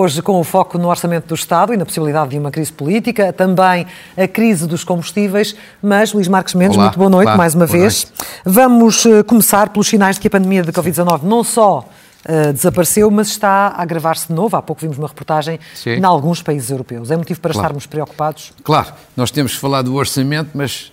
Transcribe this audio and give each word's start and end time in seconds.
Hoje, 0.00 0.22
com 0.22 0.38
o 0.38 0.44
foco 0.44 0.78
no 0.78 0.86
orçamento 0.86 1.26
do 1.26 1.34
Estado 1.34 1.74
e 1.74 1.76
na 1.76 1.84
possibilidade 1.84 2.30
de 2.30 2.38
uma 2.38 2.52
crise 2.52 2.72
política, 2.72 3.32
também 3.32 3.84
a 4.16 4.28
crise 4.28 4.64
dos 4.64 4.84
combustíveis. 4.84 5.56
Mas, 5.82 6.12
Luís 6.12 6.28
Marques 6.28 6.54
Mendes, 6.54 6.76
Olá, 6.76 6.84
muito 6.84 6.98
boa 7.00 7.10
noite 7.10 7.26
olá, 7.26 7.36
mais 7.36 7.52
uma 7.56 7.66
boa 7.66 7.80
vez. 7.80 8.04
noite. 8.04 8.30
Vamos 8.44 9.04
eh, 9.04 9.24
começar 9.24 9.70
pelos 9.70 9.88
sinais 9.88 10.14
de 10.14 10.20
que 10.20 10.28
a 10.28 10.30
pandemia 10.30 10.62
de 10.62 10.70
Covid-19 10.70 11.22
não 11.24 11.42
só 11.42 11.84
eh, 12.24 12.52
desapareceu, 12.52 13.10
mas 13.10 13.26
está 13.26 13.72
a 13.76 13.82
agravar-se 13.82 14.28
de 14.28 14.34
novo. 14.34 14.54
Há 14.56 14.62
pouco 14.62 14.80
vimos 14.80 14.96
uma 14.98 15.08
reportagem 15.08 15.58
Sim. 15.74 15.94
em 15.94 16.04
alguns 16.04 16.42
países 16.42 16.70
europeus. 16.70 17.10
É 17.10 17.16
motivo 17.16 17.40
para 17.40 17.50
Claro. 17.52 17.66
estarmos 17.66 17.86
preocupados? 17.86 18.52
Claro, 18.62 18.92
nós 19.16 19.32
temos 19.32 19.54
falar 19.56 19.82
do 19.82 19.96
orçamento, 19.96 20.50
mas 20.54 20.92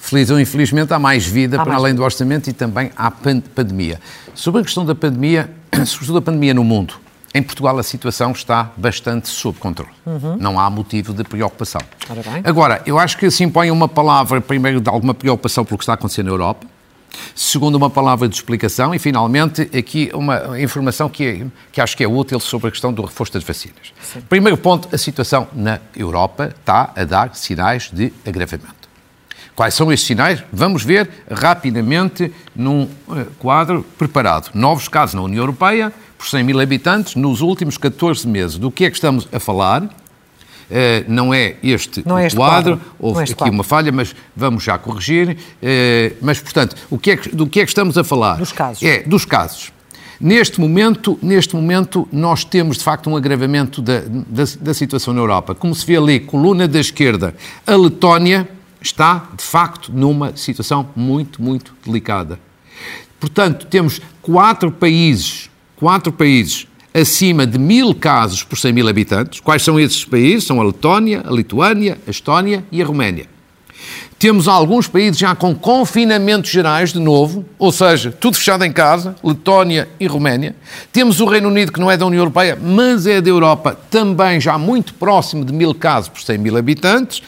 feliz 0.00 0.30
ou 0.30 0.40
infelizmente 0.40 0.92
há 0.92 0.98
mais 0.98 1.24
vida 1.24 1.58
Há 1.58 1.60
para 1.60 1.68
mais 1.74 1.80
além 1.80 1.92
vida. 1.92 2.02
do 2.02 2.04
orçamento 2.04 2.50
e 2.50 2.52
também 2.52 2.90
há 2.96 3.08
pan- 3.08 3.38
pandemia. 3.54 4.00
Sobre 4.34 4.62
a 4.62 4.64
questão 4.64 4.84
da 4.84 4.96
pandemia, 4.96 5.48
sobretudo 5.86 6.18
a 6.18 6.22
pandemia 6.22 6.52
no 6.54 6.64
mundo, 6.64 6.94
em 7.34 7.42
Portugal 7.42 7.78
a 7.78 7.82
situação 7.82 8.32
está 8.32 8.70
bastante 8.76 9.28
sob 9.28 9.58
controle. 9.58 9.90
Não 10.38 10.58
há 10.60 10.68
motivo 10.68 11.14
de 11.14 11.24
preocupação. 11.24 11.80
Uhum. 12.10 12.16
Agora, 12.44 12.82
eu 12.84 12.98
acho 12.98 13.16
que 13.16 13.30
se 13.30 13.42
impõe 13.42 13.70
uma 13.70 13.88
palavra, 13.88 14.40
primeiro, 14.40 14.80
de 14.80 14.88
alguma 14.90 15.14
preocupação 15.14 15.64
pelo 15.64 15.78
que 15.78 15.84
está 15.84 15.92
a 15.92 15.94
acontecer 15.94 16.22
na 16.22 16.30
Europa, 16.30 16.66
segundo, 17.34 17.76
uma 17.76 17.88
palavra 17.90 18.28
de 18.28 18.34
explicação 18.34 18.94
e, 18.94 18.98
finalmente, 18.98 19.62
aqui 19.76 20.10
uma 20.14 20.60
informação 20.60 21.08
que, 21.08 21.24
é- 21.26 21.46
que 21.70 21.80
acho 21.80 21.96
que 21.96 22.04
é 22.04 22.08
útil 22.08 22.38
sobre 22.40 22.68
a 22.68 22.70
questão 22.70 22.92
do 22.92 23.02
reforço 23.02 23.32
das 23.32 23.44
vacinas. 23.44 23.92
Primeiro 24.28 24.56
ponto, 24.58 24.88
a 24.94 24.98
situação 24.98 25.48
na 25.54 25.78
Europa 25.96 26.54
está 26.58 26.90
a 26.94 27.04
dar 27.04 27.34
sinais 27.34 27.90
de 27.92 28.12
agravamento. 28.26 28.82
Quais 29.54 29.74
são 29.74 29.92
estes 29.92 30.06
sinais? 30.06 30.42
Vamos 30.50 30.82
ver 30.82 31.08
rapidamente 31.30 32.32
num 32.56 32.88
eh, 33.10 33.26
quadro 33.38 33.84
preparado. 33.98 34.50
Novos 34.54 34.88
casos 34.88 35.14
na 35.14 35.20
União 35.20 35.42
Europeia, 35.42 35.92
por 36.22 36.28
100 36.28 36.44
mil 36.44 36.60
habitantes, 36.60 37.16
nos 37.16 37.40
últimos 37.40 37.76
14 37.76 38.28
meses. 38.28 38.56
Do 38.56 38.70
que 38.70 38.84
é 38.84 38.90
que 38.90 38.94
estamos 38.96 39.26
a 39.32 39.40
falar? 39.40 39.88
Eh, 40.70 41.04
não 41.08 41.34
é 41.34 41.56
este 41.64 42.00
Não 42.06 42.16
é 42.16 42.28
este 42.28 42.36
quadro, 42.36 42.76
quadro. 42.76 42.92
houve 43.00 43.14
Não 43.16 43.20
é 43.20 43.24
aqui 43.24 43.34
quadro. 43.34 43.54
uma 43.54 43.64
falha, 43.64 43.90
mas 43.90 44.14
vamos 44.36 44.62
já 44.62 44.78
corrigir. 44.78 45.36
Eh, 45.60 46.12
mas, 46.22 46.40
portanto, 46.40 46.76
o 46.88 46.96
que 46.96 47.10
é 47.10 47.16
que- 47.16 47.34
do 47.34 47.44
que 47.48 47.58
é 47.60 47.64
que 47.64 47.70
estamos 47.70 47.98
a 47.98 48.04
falar? 48.04 48.36
Dos 48.36 48.52
casos. 48.52 48.82
É, 48.84 49.02
dos 49.02 49.24
casos. 49.24 49.72
Neste 50.20 50.60
momento, 50.60 51.18
neste 51.20 51.56
momento, 51.56 52.08
nós 52.12 52.44
temos 52.44 52.78
de 52.78 52.84
facto 52.84 53.10
um 53.10 53.16
agravamento 53.16 53.82
da, 53.82 54.02
da, 54.06 54.44
da 54.60 54.72
situação 54.72 55.12
na 55.12 55.20
Europa. 55.20 55.56
Como 55.56 55.74
se 55.74 55.84
vê 55.84 55.96
ali, 55.96 56.20
coluna 56.20 56.68
da 56.68 56.78
esquerda, 56.78 57.34
a 57.66 57.74
Letónia 57.74 58.48
está 58.80 59.26
de 59.36 59.42
facto 59.42 59.90
numa 59.92 60.36
situação 60.36 60.88
muito, 60.94 61.42
muito 61.42 61.74
delicada. 61.84 62.38
Portanto, 63.18 63.66
temos 63.66 64.00
quatro 64.22 64.70
países, 64.70 65.50
quatro 65.82 66.12
países 66.12 66.68
acima 66.94 67.44
de 67.44 67.58
mil 67.58 67.92
casos 67.92 68.44
por 68.44 68.56
100 68.56 68.72
mil 68.72 68.88
habitantes. 68.88 69.40
Quais 69.40 69.64
são 69.64 69.80
esses 69.80 70.04
países? 70.04 70.44
São 70.44 70.60
a 70.60 70.64
Letónia, 70.64 71.24
a 71.26 71.32
Lituânia, 71.32 71.98
a 72.06 72.10
Estónia 72.10 72.64
e 72.70 72.80
a 72.80 72.86
Roménia. 72.86 73.26
Temos 74.16 74.46
alguns 74.46 74.86
países 74.86 75.18
já 75.18 75.34
com 75.34 75.52
confinamentos 75.52 76.52
gerais 76.52 76.92
de 76.92 77.00
novo, 77.00 77.44
ou 77.58 77.72
seja, 77.72 78.12
tudo 78.12 78.36
fechado 78.36 78.64
em 78.64 78.70
casa, 78.70 79.16
Letónia 79.24 79.88
e 79.98 80.06
Roménia. 80.06 80.54
Temos 80.92 81.18
o 81.18 81.26
Reino 81.26 81.48
Unido, 81.48 81.72
que 81.72 81.80
não 81.80 81.90
é 81.90 81.96
da 81.96 82.06
União 82.06 82.20
Europeia, 82.20 82.56
mas 82.62 83.04
é 83.04 83.20
da 83.20 83.28
Europa, 83.28 83.76
também 83.90 84.40
já 84.40 84.56
muito 84.56 84.94
próximo 84.94 85.44
de 85.44 85.52
mil 85.52 85.74
casos 85.74 86.10
por 86.10 86.22
100 86.22 86.38
mil 86.38 86.56
habitantes. 86.56 87.24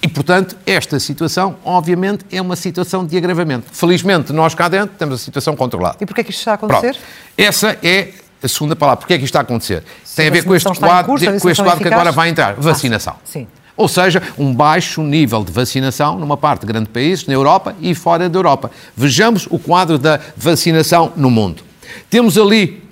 E, 0.00 0.06
portanto, 0.08 0.56
esta 0.64 1.00
situação, 1.00 1.56
obviamente, 1.64 2.24
é 2.30 2.40
uma 2.40 2.54
situação 2.54 3.04
de 3.04 3.16
agravamento. 3.16 3.66
Felizmente, 3.72 4.32
nós 4.32 4.54
cá 4.54 4.68
dentro 4.68 4.94
temos 4.96 5.16
a 5.16 5.18
situação 5.18 5.56
controlada. 5.56 5.96
E 6.00 6.06
porquê 6.06 6.20
é 6.20 6.24
que 6.24 6.30
isto 6.30 6.38
está 6.40 6.52
a 6.52 6.54
acontecer? 6.54 6.92
Pronto. 6.92 7.06
Essa 7.36 7.76
é 7.82 8.12
a 8.42 8.46
segunda 8.48 8.76
palavra. 8.76 8.98
Porquê 8.98 9.14
é 9.14 9.18
que 9.18 9.24
isto 9.24 9.32
está 9.32 9.40
a 9.40 9.42
acontecer? 9.42 9.82
Tem 10.14 10.28
a 10.28 10.30
ver 10.30 10.44
com 10.44 10.54
este 10.54 10.72
quadro, 10.72 11.06
curso, 11.06 11.24
a 11.24 11.28
com 11.28 11.34
este 11.36 11.42
vacinação 11.48 11.64
quadro 11.64 11.82
que 11.82 11.92
agora 11.92 12.12
vai 12.12 12.28
entrar. 12.28 12.50
Ah, 12.52 12.60
Vacinação. 12.60 13.16
sim. 13.24 13.46
Ou 13.76 13.86
seja, 13.86 14.20
um 14.36 14.52
baixo 14.52 15.02
nível 15.02 15.44
de 15.44 15.52
vacinação 15.52 16.18
numa 16.18 16.36
parte 16.36 16.62
de 16.62 16.66
grandes 16.66 16.92
países, 16.92 17.26
na 17.28 17.34
Europa 17.34 17.76
e 17.80 17.94
fora 17.94 18.28
da 18.28 18.36
Europa. 18.36 18.72
Vejamos 18.96 19.46
o 19.48 19.56
quadro 19.56 19.96
da 19.96 20.18
vacinação 20.36 21.12
no 21.14 21.30
mundo. 21.30 21.62
Temos 22.10 22.36
ali 22.36 22.82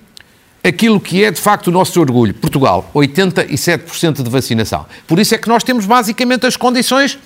aquilo 0.66 1.00
que 1.00 1.24
é 1.24 1.30
de 1.30 1.40
facto 1.40 1.68
o 1.68 1.70
nosso 1.70 2.00
orgulho. 2.00 2.34
Portugal, 2.34 2.90
87% 2.94 4.22
de 4.22 4.30
vacinação. 4.30 4.86
Por 5.06 5.18
isso 5.18 5.34
é 5.34 5.38
que 5.38 5.48
nós 5.48 5.62
temos 5.62 5.86
basicamente 5.86 6.46
as 6.46 6.56
condições 6.56 7.18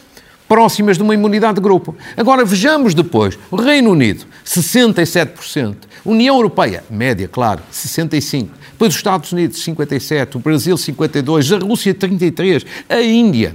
próximas 0.48 0.96
de 0.96 1.02
uma 1.02 1.14
imunidade 1.14 1.54
de 1.54 1.60
grupo. 1.60 1.96
Agora 2.16 2.44
vejamos 2.44 2.92
depois. 2.92 3.38
Reino 3.52 3.90
Unido, 3.90 4.26
67%. 4.44 5.76
União 6.04 6.36
Europeia, 6.36 6.82
média, 6.90 7.28
claro, 7.28 7.62
65%. 7.72 8.48
Depois 8.72 8.94
os 8.94 8.98
Estados 8.98 9.32
Unidos, 9.32 9.64
57%. 9.64 10.34
O 10.34 10.38
Brasil, 10.38 10.74
52%. 10.74 11.62
A 11.62 11.64
Rússia, 11.64 11.94
33%. 11.94 12.66
A 12.88 13.00
Índia, 13.00 13.54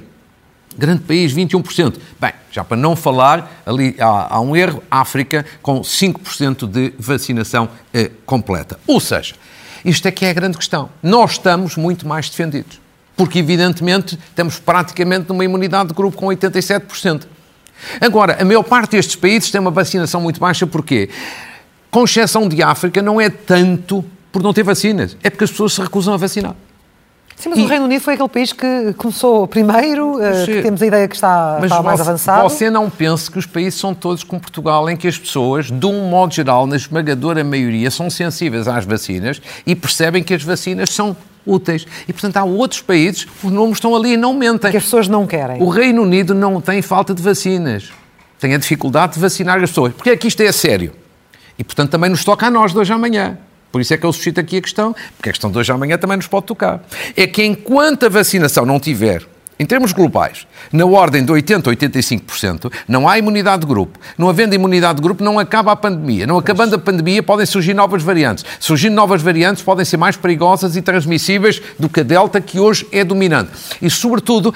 Grande 0.77 1.03
país, 1.03 1.33
21%. 1.33 1.95
Bem, 2.19 2.33
já 2.51 2.63
para 2.63 2.75
não 2.75 2.97
falar, 2.97 3.61
ali 3.65 3.95
há, 3.97 4.35
há 4.35 4.41
um 4.41 4.55
erro, 4.55 4.83
África 4.91 5.45
com 5.61 5.79
5% 5.79 6.67
de 6.67 6.93
vacinação 6.99 7.69
eh, 7.93 8.11
completa. 8.25 8.77
Ou 8.85 8.99
seja, 8.99 9.35
isto 9.85 10.07
é 10.07 10.11
que 10.11 10.25
é 10.25 10.31
a 10.31 10.33
grande 10.33 10.57
questão. 10.57 10.89
Nós 11.01 11.33
estamos 11.33 11.77
muito 11.77 12.07
mais 12.07 12.27
defendidos. 12.29 12.81
Porque, 13.15 13.39
evidentemente, 13.39 14.19
estamos 14.29 14.59
praticamente 14.59 15.29
numa 15.29 15.45
imunidade 15.45 15.89
de 15.89 15.95
grupo 15.95 16.17
com 16.17 16.25
87%. 16.25 17.23
Agora, 18.01 18.41
a 18.41 18.43
maior 18.43 18.63
parte 18.63 18.91
destes 18.91 19.15
países 19.15 19.51
tem 19.51 19.61
uma 19.61 19.71
vacinação 19.71 20.19
muito 20.19 20.39
baixa, 20.39 20.65
porquê? 20.65 21.09
Com 21.91 22.03
exceção 22.03 22.49
de 22.49 22.61
África, 22.61 23.01
não 23.01 23.21
é 23.21 23.29
tanto 23.29 24.03
por 24.31 24.43
não 24.43 24.51
ter 24.51 24.63
vacinas, 24.63 25.15
é 25.23 25.29
porque 25.29 25.45
as 25.45 25.51
pessoas 25.51 25.73
se 25.73 25.81
recusam 25.81 26.13
a 26.13 26.17
vacinar. 26.17 26.55
Sim, 27.35 27.49
mas 27.49 27.59
E- 27.59 27.63
o 27.63 27.65
Reino 27.67 27.85
Unido 27.85 28.01
foi 28.01 28.13
aquele 28.13 28.29
país 28.29 28.53
que 28.53 28.93
começou 28.97 29.45
primeiro, 29.45 30.21
eh, 30.21 30.45
Sim. 30.45 30.53
que 30.53 30.61
temos 30.61 30.81
a 30.81 30.85
ideia 30.85 31.07
que 31.07 31.15
está, 31.15 31.59
está 31.61 31.81
mais 31.83 31.99
você, 31.99 32.09
avançado. 32.09 32.43
Você 32.49 32.69
não 32.69 32.89
pense 32.89 33.29
que 33.29 33.37
os 33.37 33.45
países 33.45 33.79
são 33.79 33.93
todos 33.93 34.23
como 34.23 34.39
Portugal, 34.41 34.89
em 34.89 34.95
que 34.95 35.07
as 35.07 35.17
pessoas, 35.17 35.69
de 35.69 35.85
um 35.85 36.07
modo 36.09 36.33
geral, 36.33 36.65
na 36.65 36.75
esmagadora 36.77 37.43
maioria, 37.43 37.91
são 37.91 38.09
sensíveis 38.09 38.67
às 38.67 38.85
vacinas 38.85 39.41
e 39.67 39.75
percebem 39.75 40.23
que 40.23 40.33
as 40.33 40.43
vacinas 40.43 40.89
são 40.91 41.15
úteis. 41.45 41.85
E, 42.07 42.13
portanto, 42.13 42.37
há 42.37 42.43
outros 42.45 42.81
países, 42.81 43.27
os 43.43 43.51
números 43.51 43.77
estão 43.77 43.93
ali 43.95 44.13
e 44.13 44.17
não 44.17 44.33
mentem. 44.33 44.71
Que 44.71 44.77
as 44.77 44.83
pessoas 44.83 45.07
não 45.07 45.27
querem. 45.27 45.61
O 45.61 45.67
Reino 45.69 46.01
Unido 46.03 46.33
não 46.33 46.61
tem 46.61 46.81
falta 46.81 47.13
de 47.13 47.21
vacinas. 47.21 47.91
Tem 48.39 48.53
a 48.53 48.57
dificuldade 48.57 49.13
de 49.15 49.19
vacinar 49.19 49.57
as 49.61 49.69
pessoas. 49.69 49.93
Porque 49.93 50.09
é 50.09 50.17
que 50.17 50.27
isto 50.27 50.41
é 50.41 50.51
sério? 50.51 50.91
E, 51.59 51.63
portanto, 51.63 51.89
também 51.91 52.09
nos 52.09 52.23
toca 52.23 52.47
a 52.47 52.49
nós 52.49 52.71
de 52.71 52.79
hoje 52.79 52.91
amanhã. 52.93 53.37
Por 53.75 53.81
isso 53.81 53.93
é 53.93 53.97
que 53.97 54.05
eu 54.05 54.13
suscito 54.13 54.39
aqui 54.39 54.55
a 54.55 54.61
questão, 54.61 54.95
porque 55.17 55.27
a 55.27 55.33
questão 55.33 55.51
de 55.51 55.57
hoje 55.57 55.69
amanhã 55.69 55.97
também 55.97 56.15
nos 56.15 56.27
pode 56.27 56.45
tocar. 56.45 56.81
É 57.13 57.27
que 57.27 57.43
enquanto 57.43 58.05
a 58.05 58.09
vacinação 58.09 58.65
não 58.65 58.79
tiver, 58.79 59.27
em 59.59 59.65
termos 59.65 59.91
globais, 59.91 60.47
na 60.71 60.85
ordem 60.85 61.25
de 61.25 61.33
80% 61.33 61.67
a 61.67 61.75
85%, 61.75 62.71
não 62.87 63.05
há 63.05 63.17
imunidade 63.17 63.63
de 63.63 63.67
grupo. 63.67 63.99
Não 64.17 64.29
havendo 64.29 64.55
imunidade 64.55 64.95
de 64.95 65.01
grupo, 65.01 65.21
não 65.21 65.37
acaba 65.37 65.73
a 65.73 65.75
pandemia. 65.75 66.25
Não 66.25 66.37
acabando 66.37 66.77
a 66.77 66.79
pandemia, 66.79 67.21
podem 67.21 67.45
surgir 67.45 67.73
novas 67.73 68.01
variantes. 68.01 68.45
Surgindo 68.61 68.95
novas 68.95 69.21
variantes, 69.21 69.61
podem 69.61 69.83
ser 69.83 69.97
mais 69.97 70.15
perigosas 70.15 70.77
e 70.77 70.81
transmissíveis 70.81 71.61
do 71.77 71.89
que 71.89 71.99
a 71.99 72.03
Delta, 72.03 72.39
que 72.39 72.57
hoje 72.57 72.87
é 72.93 73.03
dominante. 73.03 73.51
E, 73.81 73.89
sobretudo, 73.89 74.55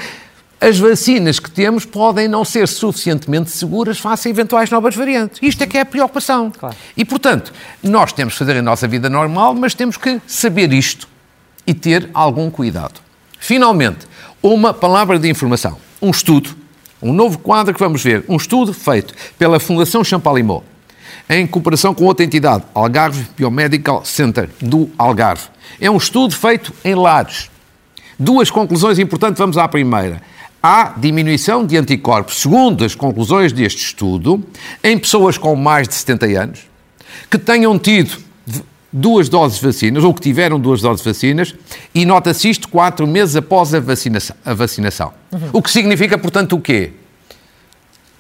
as 0.62 0.78
vacinas 0.78 1.40
que 1.40 1.50
temos 1.50 1.86
podem 1.86 2.28
não 2.28 2.44
ser 2.44 2.68
suficientemente 2.68 3.50
seguras 3.50 3.98
face 3.98 4.28
a 4.28 4.32
eventuais 4.32 4.70
novas 4.70 4.96
variantes. 4.96 5.40
Isto 5.42 5.64
é 5.64 5.68
que 5.68 5.78
é 5.78 5.82
a 5.82 5.86
preocupação. 5.86 6.52
Claro. 6.52 6.76
E, 6.98 7.06
portanto, 7.06 7.54
nós 7.82 8.12
temos 8.12 8.34
que 8.34 8.40
fazer 8.40 8.58
a 8.58 8.62
nossa 8.62 8.88
vida 8.88 9.10
normal, 9.10 9.56
mas 9.56 9.74
temos 9.74 9.96
que 9.96 10.20
saber 10.28 10.74
isto 10.74 11.08
e 11.66 11.74
ter 11.74 12.10
algum 12.14 12.50
cuidado. 12.50 13.00
Finalmente, 13.40 14.06
uma 14.44 14.74
palavra 14.74 15.18
de 15.18 15.30
informação. 15.30 15.78
Um 16.02 16.12
estudo, 16.12 16.50
um 17.02 17.14
novo 17.14 17.38
quadro 17.38 17.74
que 17.74 17.80
vamos 17.80 18.04
ver. 18.04 18.26
Um 18.28 18.36
estudo 18.36 18.74
feito 18.74 19.14
pela 19.38 19.60
Fundação 19.60 20.04
Champalimau, 20.04 20.64
em 21.30 21.48
cooperação 21.48 21.94
com 21.94 22.04
outra 22.04 22.26
entidade, 22.26 22.64
Algarve 22.74 23.26
Biomedical 23.38 24.04
Center, 24.04 24.50
do 24.60 24.90
Algarve. 24.98 25.44
É 25.80 25.90
um 25.90 25.98
estudo 25.98 26.36
feito 26.36 26.74
em 26.84 26.96
lares. 26.96 27.50
Duas 28.18 28.52
conclusões 28.52 29.00
importantes, 29.00 29.40
vamos 29.40 29.58
à 29.58 29.66
primeira. 29.68 30.22
Há 30.62 30.94
diminuição 30.98 31.66
de 31.66 31.78
anticorpos, 31.78 32.42
segundo 32.42 32.84
as 32.84 32.94
conclusões 32.94 33.54
deste 33.54 33.82
estudo, 33.82 34.44
em 34.84 34.98
pessoas 34.98 35.38
com 35.38 35.56
mais 35.56 35.88
de 35.88 35.94
70 35.94 36.26
anos, 36.42 36.60
que 37.30 37.38
tenham 37.38 37.80
tido 37.80 38.18
duas 38.92 39.30
doses 39.30 39.60
de 39.60 39.66
vacinas, 39.66 40.04
ou 40.04 40.14
que 40.14 40.22
tiveram 40.22 40.60
duas 40.60 40.82
doses 40.82 41.02
de 41.02 41.10
vacinas, 41.10 41.56
e 41.94 42.06
nota-se 42.06 42.50
isto 42.50 42.68
quatro 42.68 43.08
meses 43.08 43.36
após 43.36 43.74
a 43.74 43.80
vacinação. 43.80 44.36
A 44.44 44.54
vacinação. 44.54 45.14
O 45.54 45.62
que 45.62 45.72
significa, 45.72 46.18
portanto, 46.18 46.56
o 46.58 46.62
quê? 46.62 46.92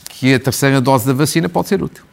Que 0.08 0.34
a 0.34 0.40
terceira 0.40 0.80
dose 0.80 1.06
da 1.08 1.14
vacina 1.14 1.50
pode 1.50 1.68
ser 1.68 1.84
útil. 1.84 2.04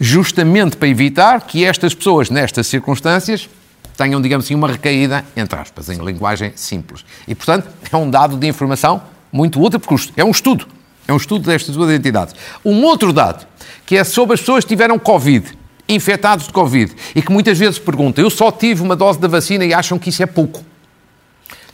Justamente 0.00 0.76
para 0.76 0.86
evitar 0.86 1.40
que 1.40 1.64
estas 1.64 1.94
pessoas, 1.94 2.30
nestas 2.30 2.68
circunstâncias, 2.68 3.48
tenham, 3.96 4.20
digamos 4.22 4.46
assim, 4.46 4.54
uma 4.54 4.68
recaída, 4.68 5.24
entre 5.36 5.58
aspas, 5.58 5.88
em 5.88 5.98
linguagem 5.98 6.52
simples. 6.54 7.04
E, 7.26 7.34
portanto, 7.34 7.68
é 7.90 7.96
um 7.96 8.08
dado 8.08 8.36
de 8.36 8.46
informação 8.46 9.02
muito 9.32 9.62
útil, 9.62 9.80
porque 9.80 10.10
é 10.16 10.24
um 10.24 10.30
estudo. 10.30 10.66
É 11.06 11.12
um 11.12 11.16
estudo 11.16 11.46
destas 11.46 11.74
duas 11.74 11.90
entidades. 11.90 12.34
Um 12.64 12.82
outro 12.84 13.12
dado, 13.12 13.46
que 13.86 13.96
é 13.96 14.04
sobre 14.04 14.34
as 14.34 14.40
pessoas 14.40 14.64
que 14.64 14.68
tiveram 14.68 14.98
Covid, 14.98 15.56
infectados 15.88 16.46
de 16.46 16.52
Covid, 16.52 16.94
e 17.14 17.22
que 17.22 17.32
muitas 17.32 17.58
vezes 17.58 17.78
perguntam, 17.78 18.22
eu 18.22 18.30
só 18.30 18.52
tive 18.52 18.82
uma 18.82 18.94
dose 18.94 19.18
da 19.18 19.28
vacina 19.28 19.64
e 19.64 19.72
acham 19.72 19.98
que 19.98 20.10
isso 20.10 20.22
é 20.22 20.26
pouco. 20.26 20.62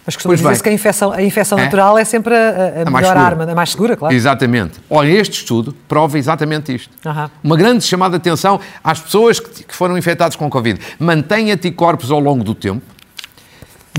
Mas 0.06 0.16
costuma 0.16 0.34
dizer-se 0.34 0.62
que 0.62 0.68
a 0.68 0.72
infecção, 0.72 1.12
a 1.12 1.22
infecção 1.22 1.58
é? 1.58 1.64
natural 1.64 1.96
é 1.96 2.04
sempre 2.04 2.34
a, 2.34 2.82
a, 2.84 2.88
a 2.88 2.90
melhor 2.90 3.16
arma, 3.16 3.44
a 3.44 3.54
mais 3.54 3.70
segura, 3.70 3.96
claro. 3.96 4.14
Exatamente. 4.14 4.78
Olha, 4.90 5.08
este 5.08 5.38
estudo 5.38 5.74
prova 5.88 6.18
exatamente 6.18 6.74
isto. 6.74 6.90
Uhum. 7.06 7.30
Uma 7.42 7.56
grande 7.56 7.84
chamada 7.84 8.12
de 8.12 8.16
atenção 8.16 8.60
às 8.82 9.00
pessoas 9.00 9.40
que, 9.40 9.64
que 9.64 9.74
foram 9.74 9.96
infectadas 9.96 10.36
com 10.36 10.48
Covid. 10.50 10.78
Mantém 10.98 11.50
anticorpos 11.50 12.10
ao 12.10 12.20
longo 12.20 12.44
do 12.44 12.54
tempo, 12.54 12.82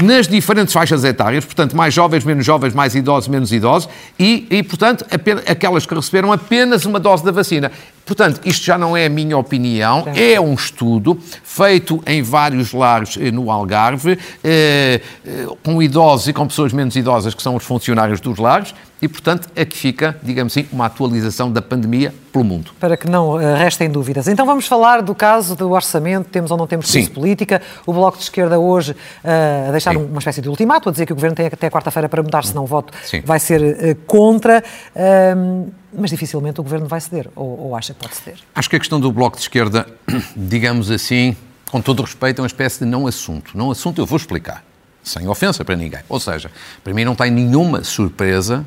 nas 0.03 0.27
diferentes 0.27 0.73
faixas 0.73 1.03
etárias, 1.03 1.45
portanto, 1.45 1.75
mais 1.75 1.93
jovens, 1.93 2.25
menos 2.25 2.45
jovens, 2.45 2.73
mais 2.73 2.95
idosos, 2.95 3.29
menos 3.29 3.51
idosos, 3.53 3.87
e, 4.19 4.45
e 4.49 4.61
portanto, 4.61 5.05
apenas, 5.09 5.43
aquelas 5.47 5.85
que 5.85 5.95
receberam 5.95 6.33
apenas 6.33 6.85
uma 6.85 6.99
dose 6.99 7.23
da 7.23 7.31
vacina. 7.31 7.71
Portanto, 8.05 8.41
isto 8.45 8.65
já 8.65 8.77
não 8.77 8.95
é 8.95 9.05
a 9.05 9.09
minha 9.09 9.37
opinião, 9.37 10.05
é 10.13 10.39
um 10.39 10.53
estudo 10.53 11.17
feito 11.43 12.03
em 12.05 12.21
vários 12.21 12.73
lares 12.73 13.17
eh, 13.19 13.31
no 13.31 13.49
Algarve, 13.49 14.19
eh, 14.43 15.01
eh, 15.25 15.47
com 15.63 15.81
idosos 15.81 16.27
e 16.27 16.33
com 16.33 16.45
pessoas 16.45 16.73
menos 16.73 16.95
idosas, 16.95 17.33
que 17.33 17.41
são 17.41 17.55
os 17.55 17.63
funcionários 17.63 18.19
dos 18.19 18.37
lares, 18.37 18.75
e, 19.05 19.07
portanto, 19.07 19.47
aqui 19.55 19.77
fica, 19.77 20.17
digamos 20.23 20.51
assim, 20.51 20.67
uma 20.71 20.87
atualização 20.87 21.51
da 21.51 21.61
pandemia 21.61 22.11
pelo 22.31 22.43
mundo. 22.43 22.71
Para 22.79 22.97
que 22.97 23.07
não 23.07 23.35
uh, 23.35 23.55
restem 23.55 23.87
dúvidas. 23.87 24.27
Então 24.27 24.47
vamos 24.47 24.65
falar 24.65 25.03
do 25.03 25.13
caso 25.13 25.55
do 25.55 25.69
orçamento, 25.69 26.27
temos 26.27 26.49
ou 26.49 26.57
não 26.57 26.65
temos 26.65 26.89
crise 26.89 27.11
política. 27.11 27.61
O 27.85 27.93
Bloco 27.93 28.17
de 28.17 28.23
Esquerda 28.23 28.57
hoje 28.57 28.93
uh, 28.93 29.69
a 29.69 29.71
deixar 29.71 29.91
Sim. 29.91 30.05
uma 30.05 30.17
espécie 30.17 30.41
de 30.41 30.49
ultimato, 30.49 30.89
a 30.89 30.91
dizer 30.91 31.05
que 31.05 31.11
o 31.13 31.15
Governo 31.15 31.35
tem 31.35 31.45
até 31.45 31.69
quarta-feira 31.69 32.09
para 32.09 32.23
mudar, 32.23 32.43
senão 32.43 32.63
o 32.63 32.65
voto 32.65 32.91
Sim. 33.03 33.21
vai 33.23 33.39
ser 33.39 33.61
uh, 33.61 33.95
contra. 34.07 34.63
Uh, 34.95 35.71
mas 35.93 36.09
dificilmente 36.09 36.59
o 36.59 36.63
Governo 36.63 36.87
vai 36.87 36.99
ceder, 36.99 37.29
ou, 37.35 37.67
ou 37.67 37.75
acha 37.75 37.93
que 37.93 37.99
pode 37.99 38.15
ceder? 38.15 38.39
Acho 38.55 38.67
que 38.67 38.75
a 38.75 38.79
questão 38.79 38.99
do 38.99 39.11
Bloco 39.11 39.37
de 39.37 39.43
Esquerda, 39.43 39.85
digamos 40.35 40.89
assim, 40.89 41.37
com 41.69 41.79
todo 41.79 42.01
respeito, 42.01 42.39
é 42.39 42.41
uma 42.41 42.47
espécie 42.47 42.79
de 42.79 42.85
não 42.85 43.05
assunto. 43.05 43.55
Não 43.55 43.69
assunto 43.69 44.01
eu 44.01 44.05
vou 44.07 44.17
explicar, 44.17 44.65
sem 45.03 45.27
ofensa 45.27 45.63
para 45.63 45.75
ninguém. 45.75 46.01
Ou 46.09 46.19
seja, 46.19 46.49
para 46.83 46.91
mim 46.91 47.05
não 47.05 47.13
tem 47.13 47.29
nenhuma 47.29 47.83
surpresa 47.83 48.65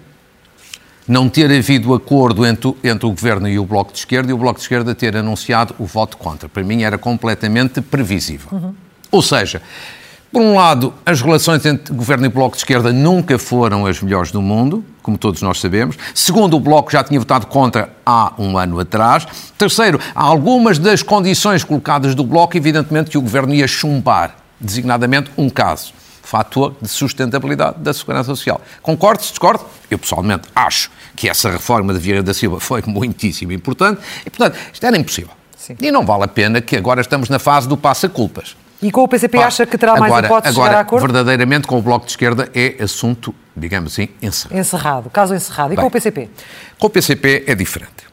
não 1.09 1.29
ter 1.29 1.51
havido 1.51 1.95
acordo 1.95 2.45
entre, 2.45 2.75
entre 2.85 3.07
o 3.07 3.11
Governo 3.11 3.49
e 3.49 3.59
o 3.59 3.65
Bloco 3.65 3.93
de 3.93 3.99
Esquerda 3.99 4.31
e 4.31 4.35
o 4.35 4.39
Bloco 4.39 4.59
de 4.59 4.63
Esquerda 4.65 4.95
ter 4.95 5.17
anunciado 5.17 5.75
o 5.79 5.87
voto 5.87 6.19
contra. 6.19 6.49
Para 6.49 6.63
mim 6.63 6.83
era 6.83 6.99
completamente 6.99 7.81
previsível. 7.81 8.49
Uhum. 8.53 8.75
Ou 9.11 9.23
seja, 9.23 9.63
por 10.31 10.43
um 10.43 10.55
lado, 10.55 10.93
as 11.07 11.23
relações 11.23 11.65
entre 11.65 11.95
Governo 11.95 12.27
e 12.27 12.29
Bloco 12.29 12.55
de 12.55 12.59
Esquerda 12.59 12.93
nunca 12.93 13.39
foram 13.39 13.87
as 13.87 14.03
melhores 14.03 14.31
do 14.31 14.43
mundo, 14.43 14.85
como 15.03 15.17
todos 15.17 15.41
nós 15.41 15.59
sabemos. 15.59 15.97
Segundo, 16.15 16.55
o 16.55 16.61
Bloco 16.61 16.93
já 16.93 17.03
tinha 17.03 17.19
votado 17.19 17.47
contra 17.47 17.91
há 18.05 18.35
um 18.39 18.59
ano 18.59 18.79
atrás. 18.79 19.27
Terceiro, 19.57 19.99
há 20.15 20.23
algumas 20.23 20.79
das 20.79 21.03
condições 21.03 21.65
colocadas 21.65 22.15
do 22.15 22.25
Bloco, 22.25 22.55
evidentemente, 22.55 23.09
que 23.09 23.17
o 23.17 23.23
Governo 23.23 23.55
ia 23.55 23.67
chumbar, 23.67 24.37
designadamente 24.61 25.31
um 25.39 25.49
caso 25.49 25.95
fator 26.29 26.77
de 26.81 26.89
sustentabilidade 26.89 27.79
da 27.79 27.95
segurança 27.95 28.27
social. 28.27 28.61
Concordo, 28.83 29.23
se 29.23 29.31
discordo? 29.31 29.65
Eu 29.91 29.99
pessoalmente 29.99 30.47
acho 30.55 30.91
que 31.17 31.27
essa 31.27 31.51
reforma 31.51 31.95
de 31.95 31.99
Vieira 31.99 32.23
da 32.23 32.35
Silva 32.35 32.61
foi 32.61 32.83
muitíssimo 32.87 33.51
importante 33.51 34.03
e, 34.27 34.29
portanto, 34.29 34.59
isto 34.71 34.85
era 34.85 34.97
impossível. 34.99 35.31
Sim. 35.57 35.75
E 35.81 35.91
não 35.91 36.05
vale 36.05 36.25
a 36.25 36.29
pena 36.29 36.61
que 36.61 36.77
agora 36.77 37.01
estamos 37.01 37.31
na 37.31 37.39
fase 37.39 37.67
do 37.67 37.79
passa-culpas. 37.79 38.55
E 38.83 38.93
com 38.93 39.05
o 39.05 39.09
PCP 39.09 39.39
Pá, 39.39 39.47
acha 39.47 39.65
que 39.65 39.79
terá 39.79 39.97
mais 39.97 40.13
agora, 40.13 40.27
hipóteses 40.27 40.57
agora, 40.57 40.69
de 40.69 40.71
chegar 40.71 40.79
a 40.79 40.83
acordo? 40.83 41.07
verdadeiramente, 41.07 41.67
com 41.67 41.79
o 41.79 41.83
Bloco 41.83 42.05
de 42.05 42.13
Esquerda 42.13 42.51
é 42.55 42.77
assunto, 42.83 43.35
digamos 43.57 43.93
assim, 43.93 44.09
encerrado. 44.21 44.59
Encerrado, 44.59 45.11
caso 45.11 45.35
encerrado. 45.35 45.73
E 45.73 45.77
Bem, 45.77 45.83
com 45.83 45.89
o 45.89 45.91
PCP? 45.91 46.29
Com 46.79 46.87
o 46.87 46.91
PCP 46.91 47.45
é 47.47 47.55
diferente. 47.55 48.07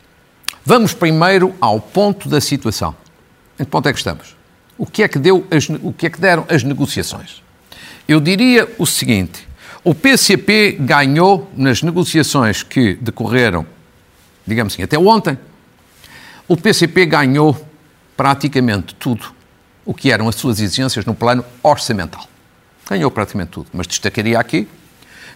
Vamos 0.66 0.94
primeiro 0.94 1.54
ao 1.60 1.82
ponto 1.82 2.30
da 2.30 2.40
situação. 2.40 2.96
Em 3.60 3.66
que 3.66 3.70
ponto 3.70 3.90
é 3.90 3.92
que 3.92 4.00
estamos? 4.00 4.36
O 4.78 4.86
que 4.86 5.04
é 5.04 5.08
que, 5.08 5.20
deu 5.20 5.46
as, 5.52 5.70
o 5.70 5.92
que, 5.92 6.08
é 6.08 6.10
que 6.10 6.20
deram 6.20 6.46
as 6.50 6.64
negociações? 6.64 7.45
Eu 8.08 8.20
diria 8.20 8.72
o 8.78 8.86
seguinte: 8.86 9.48
o 9.84 9.94
PCP 9.94 10.78
ganhou 10.80 11.50
nas 11.56 11.82
negociações 11.82 12.64
que 12.64 12.96
decorreram, 12.96 13.66
digamos 14.46 14.74
assim, 14.74 14.84
até 14.84 14.98
ontem. 14.98 15.38
O 16.48 16.56
PCP 16.56 17.06
ganhou 17.08 17.56
praticamente 18.16 18.94
tudo 18.96 19.34
o 19.84 19.94
que 19.94 20.12
eram 20.12 20.28
as 20.28 20.36
suas 20.36 20.60
exigências 20.60 21.06
no 21.06 21.16
plano 21.16 21.44
orçamental. 21.62 22.28
Ganhou 22.90 23.10
praticamente 23.10 23.52
tudo, 23.52 23.68
mas 23.74 23.88
destacaria 23.88 24.40
aqui. 24.40 24.68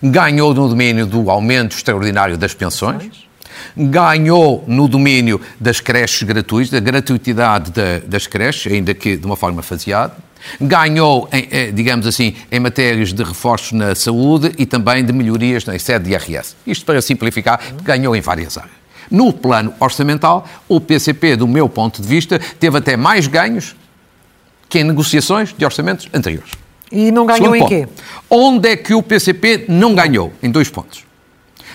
Ganhou 0.01 0.53
no 0.53 0.69
domínio 0.69 1.05
do 1.05 1.29
aumento 1.29 1.75
extraordinário 1.75 2.37
das 2.37 2.53
pensões, 2.53 3.27
ganhou 3.75 4.63
no 4.67 4.87
domínio 4.87 5.41
das 5.59 5.81
creches 5.81 6.23
gratuitas, 6.23 6.71
da 6.71 6.79
gratuitidade 6.79 7.71
das 8.05 8.27
creches, 8.27 8.71
ainda 8.71 8.93
que 8.93 9.17
de 9.17 9.25
uma 9.25 9.35
forma 9.35 9.61
faseada, 9.61 10.15
ganhou, 10.59 11.27
em, 11.31 11.47
eh, 11.51 11.71
digamos 11.71 12.07
assim, 12.07 12.35
em 12.51 12.59
matérias 12.59 13.13
de 13.13 13.23
reforços 13.23 13.71
na 13.71 13.95
saúde 13.95 14.51
e 14.57 14.65
também 14.65 15.03
de 15.03 15.13
melhorias 15.13 15.65
na 15.65 15.77
sede 15.77 16.05
de 16.05 16.11
IRS. 16.11 16.55
Isto 16.65 16.85
para 16.85 17.01
simplificar, 17.01 17.59
ganhou 17.83 18.15
em 18.15 18.21
várias 18.21 18.57
áreas. 18.57 18.79
No 19.09 19.33
plano 19.33 19.73
orçamental, 19.79 20.47
o 20.67 20.79
PCP, 20.79 21.35
do 21.35 21.47
meu 21.47 21.67
ponto 21.67 22.01
de 22.01 22.07
vista, 22.07 22.39
teve 22.59 22.77
até 22.77 22.95
mais 22.95 23.27
ganhos 23.27 23.75
que 24.67 24.79
em 24.79 24.83
negociações 24.83 25.53
de 25.57 25.65
orçamentos 25.65 26.07
anteriores. 26.13 26.51
E 26.91 27.11
não 27.11 27.25
ganhou 27.25 27.53
Segundo 27.53 27.55
em 27.55 27.59
ponto. 27.59 27.69
quê? 27.69 27.87
Onde 28.29 28.69
é 28.69 28.75
que 28.75 28.93
o 28.93 29.01
PCP 29.01 29.65
não 29.67 29.95
ganhou? 29.95 30.31
Em 30.41 30.49
dois 30.49 30.69
pontos. 30.69 31.03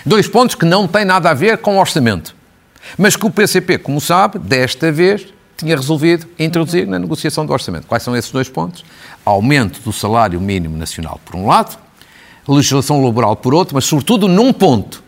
Dois 0.07 0.29
pontos 0.29 0.55
que 0.55 0.65
não 0.65 0.87
têm 0.87 1.05
nada 1.05 1.31
a 1.31 1.35
ver 1.35 1.59
com 1.59 1.79
orçamento. 1.79 2.35
Mas 2.99 3.17
que 3.17 3.27
o 3.27 3.31
PCP, 3.31 3.79
como 3.79 4.01
sabe, 4.01 4.39
desta 4.39 4.93
vez 4.93 5.27
tinha 5.57 5.77
resolvido 5.77 6.27
introduzir 6.39 6.87
na 6.87 6.99
negociação 6.99 7.47
do 7.47 7.53
orçamento. 7.53 7.87
Quais 7.87 8.03
são 8.03 8.17
esses 8.17 8.31
dois 8.31 8.49
pontos? 8.49 8.85
Aumento 9.25 9.81
do 9.81 9.93
salário 9.93 10.41
mínimo 10.41 10.77
nacional, 10.77 11.21
por 11.25 11.37
um 11.37 11.47
lado, 11.47 11.79
legislação 12.47 13.03
laboral, 13.05 13.37
por 13.37 13.55
outro, 13.55 13.75
mas 13.75 13.85
sobretudo 13.85 14.29
num 14.29 14.53
ponto. 14.53 15.03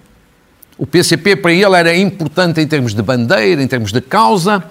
O 0.78 0.86
PCP, 0.86 1.36
para 1.36 1.52
ele, 1.52 1.74
era 1.74 1.96
importante 1.96 2.60
em 2.60 2.66
termos 2.66 2.94
de 2.94 3.02
bandeira, 3.02 3.62
em 3.62 3.66
termos 3.66 3.92
de 3.92 4.00
causa, 4.00 4.62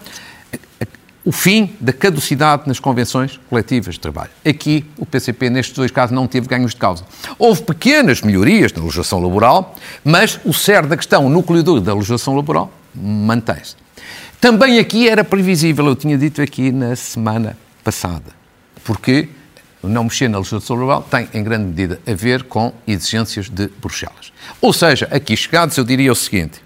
o 1.25 1.31
fim 1.31 1.75
da 1.79 1.91
caducidade 1.91 2.63
nas 2.67 2.79
convenções 2.79 3.39
coletivas 3.49 3.95
de 3.95 3.99
trabalho. 3.99 4.29
Aqui, 4.47 4.85
o 4.95 5.05
PCP, 5.05 5.49
nestes 5.49 5.75
dois 5.75 5.89
casos, 5.89 6.15
não 6.15 6.27
teve 6.27 6.47
ganhos 6.47 6.71
de 6.71 6.77
causa. 6.77 7.03
Houve 7.39 7.63
pequenas 7.63 8.21
melhorias 8.21 8.71
na 8.71 8.83
legislação 8.83 9.19
laboral, 9.19 9.75
mas 10.03 10.39
o 10.45 10.53
cerne 10.53 10.89
da 10.89 10.95
questão, 10.95 11.25
o 11.25 11.29
núcleo 11.29 11.63
duro 11.63 11.81
da 11.81 11.95
legislação 11.95 12.35
laboral, 12.35 12.71
mantém-se. 12.93 13.75
Também 14.39 14.79
aqui 14.79 15.07
era 15.07 15.23
previsível, 15.23 15.87
eu 15.87 15.95
tinha 15.95 16.17
dito 16.17 16.41
aqui 16.41 16.71
na 16.71 16.95
semana 16.95 17.57
passada, 17.83 18.31
porque 18.83 19.29
não 19.83 20.05
mexer 20.05 20.27
na 20.27 20.37
legislação 20.37 20.75
laboral 20.75 21.03
tem, 21.03 21.27
em 21.33 21.43
grande 21.43 21.65
medida, 21.65 21.99
a 22.05 22.13
ver 22.13 22.43
com 22.43 22.73
exigências 22.87 23.49
de 23.49 23.67
Bruxelas. 23.79 24.31
Ou 24.61 24.73
seja, 24.73 25.07
aqui 25.11 25.35
chegados, 25.35 25.77
eu 25.77 25.83
diria 25.83 26.11
o 26.11 26.15
seguinte: 26.15 26.61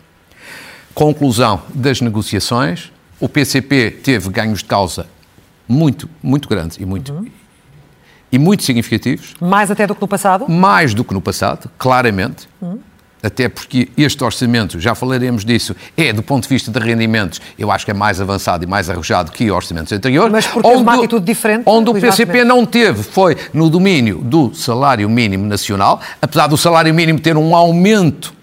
conclusão 0.94 1.62
das 1.74 2.02
negociações, 2.02 2.92
o 3.20 3.28
PCP 3.28 3.92
teve 4.04 4.30
ganhos 4.30 4.60
de 4.60 4.66
causa 4.66 5.08
muito, 5.68 6.10
muito 6.24 6.50
grandes 6.50 6.78
e 6.78 6.86
muito, 6.86 7.14
uhum. 7.14 7.28
e 8.32 8.40
muito 8.40 8.64
significativos. 8.64 9.36
Mais 9.40 9.70
até 9.70 9.86
do 9.86 9.94
que 9.94 10.02
no 10.02 10.08
passado? 10.08 10.50
Mais 10.50 10.94
do 10.94 11.04
que 11.04 11.14
no 11.14 11.22
passado, 11.22 11.70
claramente. 11.78 12.50
Uhum. 12.62 12.80
Até 13.22 13.50
porque 13.50 13.90
este 13.98 14.24
orçamento, 14.24 14.80
já 14.80 14.96
falaremos 14.96 15.44
disso, 15.44 15.76
é, 15.98 16.14
do 16.14 16.24
ponto 16.24 16.44
de 16.44 16.50
vista 16.50 16.72
de 16.72 16.80
rendimentos, 16.80 17.42
eu 17.58 17.70
acho 17.72 17.84
que 17.84 17.92
é 17.92 17.94
mais 17.94 18.22
avançado 18.22 18.64
e 18.64 18.68
mais 18.68 18.90
arrojado 18.90 19.32
que 19.32 19.52
orçamentos 19.52 19.92
anteriores. 19.92 20.32
Mas 20.32 20.48
porque 20.48 20.68
onde, 20.68 20.82
uma 20.82 20.96
atitude 20.96 21.26
diferente? 21.26 21.64
Onde 21.66 21.90
o 21.90 21.94
PCP 21.94 22.44
não 22.44 22.66
teve 22.66 23.04
foi 23.04 23.36
no 23.54 23.70
domínio 23.70 24.20
do 24.20 24.54
salário 24.54 25.10
mínimo 25.10 25.46
nacional, 25.46 26.00
apesar 26.22 26.48
do 26.48 26.58
salário 26.58 26.94
mínimo 26.94 27.20
ter 27.20 27.36
um 27.36 27.56
aumento 27.56 28.40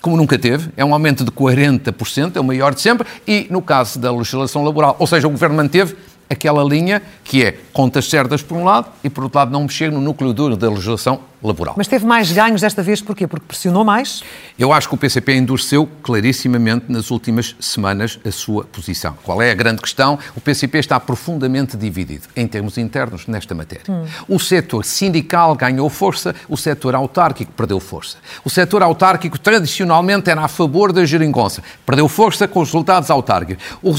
como 0.00 0.16
nunca 0.16 0.38
teve, 0.38 0.70
é 0.76 0.84
um 0.84 0.92
aumento 0.92 1.24
de 1.24 1.30
40%, 1.30 2.36
é 2.36 2.40
o 2.40 2.44
maior 2.44 2.72
de 2.72 2.80
sempre, 2.80 3.06
e 3.26 3.48
no 3.50 3.60
caso 3.60 3.98
da 3.98 4.12
legislação 4.12 4.62
laboral, 4.62 4.94
ou 4.98 5.06
seja, 5.08 5.26
o 5.26 5.30
Governo 5.30 5.56
manteve 5.56 5.96
aquela 6.28 6.62
linha 6.62 7.02
que 7.24 7.44
é 7.44 7.52
contas 7.72 8.08
certas 8.08 8.42
por 8.42 8.56
um 8.56 8.64
lado 8.64 8.88
e 9.02 9.10
por 9.10 9.24
outro 9.24 9.38
lado 9.38 9.50
não 9.50 9.62
mexer 9.62 9.90
no 9.90 10.00
núcleo 10.00 10.32
duro 10.32 10.56
da 10.56 10.68
legislação 10.68 11.20
laboral. 11.42 11.74
Mas 11.76 11.86
teve 11.86 12.04
mais 12.04 12.32
ganhos 12.32 12.60
desta 12.60 12.82
vez 12.82 13.00
porquê? 13.00 13.26
Porque 13.26 13.46
pressionou 13.46 13.84
mais? 13.84 14.22
Eu 14.58 14.72
acho 14.72 14.88
que 14.88 14.94
o 14.94 14.98
PCP 14.98 15.36
endureceu 15.36 15.88
clarissimamente 16.02 16.86
nas 16.88 17.10
últimas 17.10 17.54
semanas 17.60 18.18
a 18.26 18.30
sua 18.32 18.64
posição. 18.64 19.16
Qual 19.22 19.40
é 19.40 19.50
a 19.50 19.54
grande 19.54 19.80
questão? 19.80 20.18
O 20.34 20.40
PCP 20.40 20.78
está 20.78 20.98
profundamente 20.98 21.76
dividido 21.76 22.26
em 22.34 22.46
termos 22.46 22.76
internos 22.76 23.26
nesta 23.26 23.54
matéria. 23.54 23.84
Hum. 23.88 24.04
O 24.28 24.38
setor 24.40 24.84
sindical 24.84 25.54
ganhou 25.54 25.88
força, 25.88 26.34
o 26.48 26.56
setor 26.56 26.94
autárquico 26.94 27.52
perdeu 27.52 27.78
força. 27.78 28.18
O 28.44 28.50
setor 28.50 28.82
autárquico 28.82 29.38
tradicionalmente 29.38 30.30
era 30.30 30.42
a 30.42 30.48
favor 30.48 30.92
da 30.92 31.04
geringonça, 31.04 31.62
perdeu 31.86 32.08
força 32.08 32.48
com 32.48 32.60
os 32.60 32.68
resultados 32.68 33.10
autárquicos. 33.10 33.62
O 33.82 33.92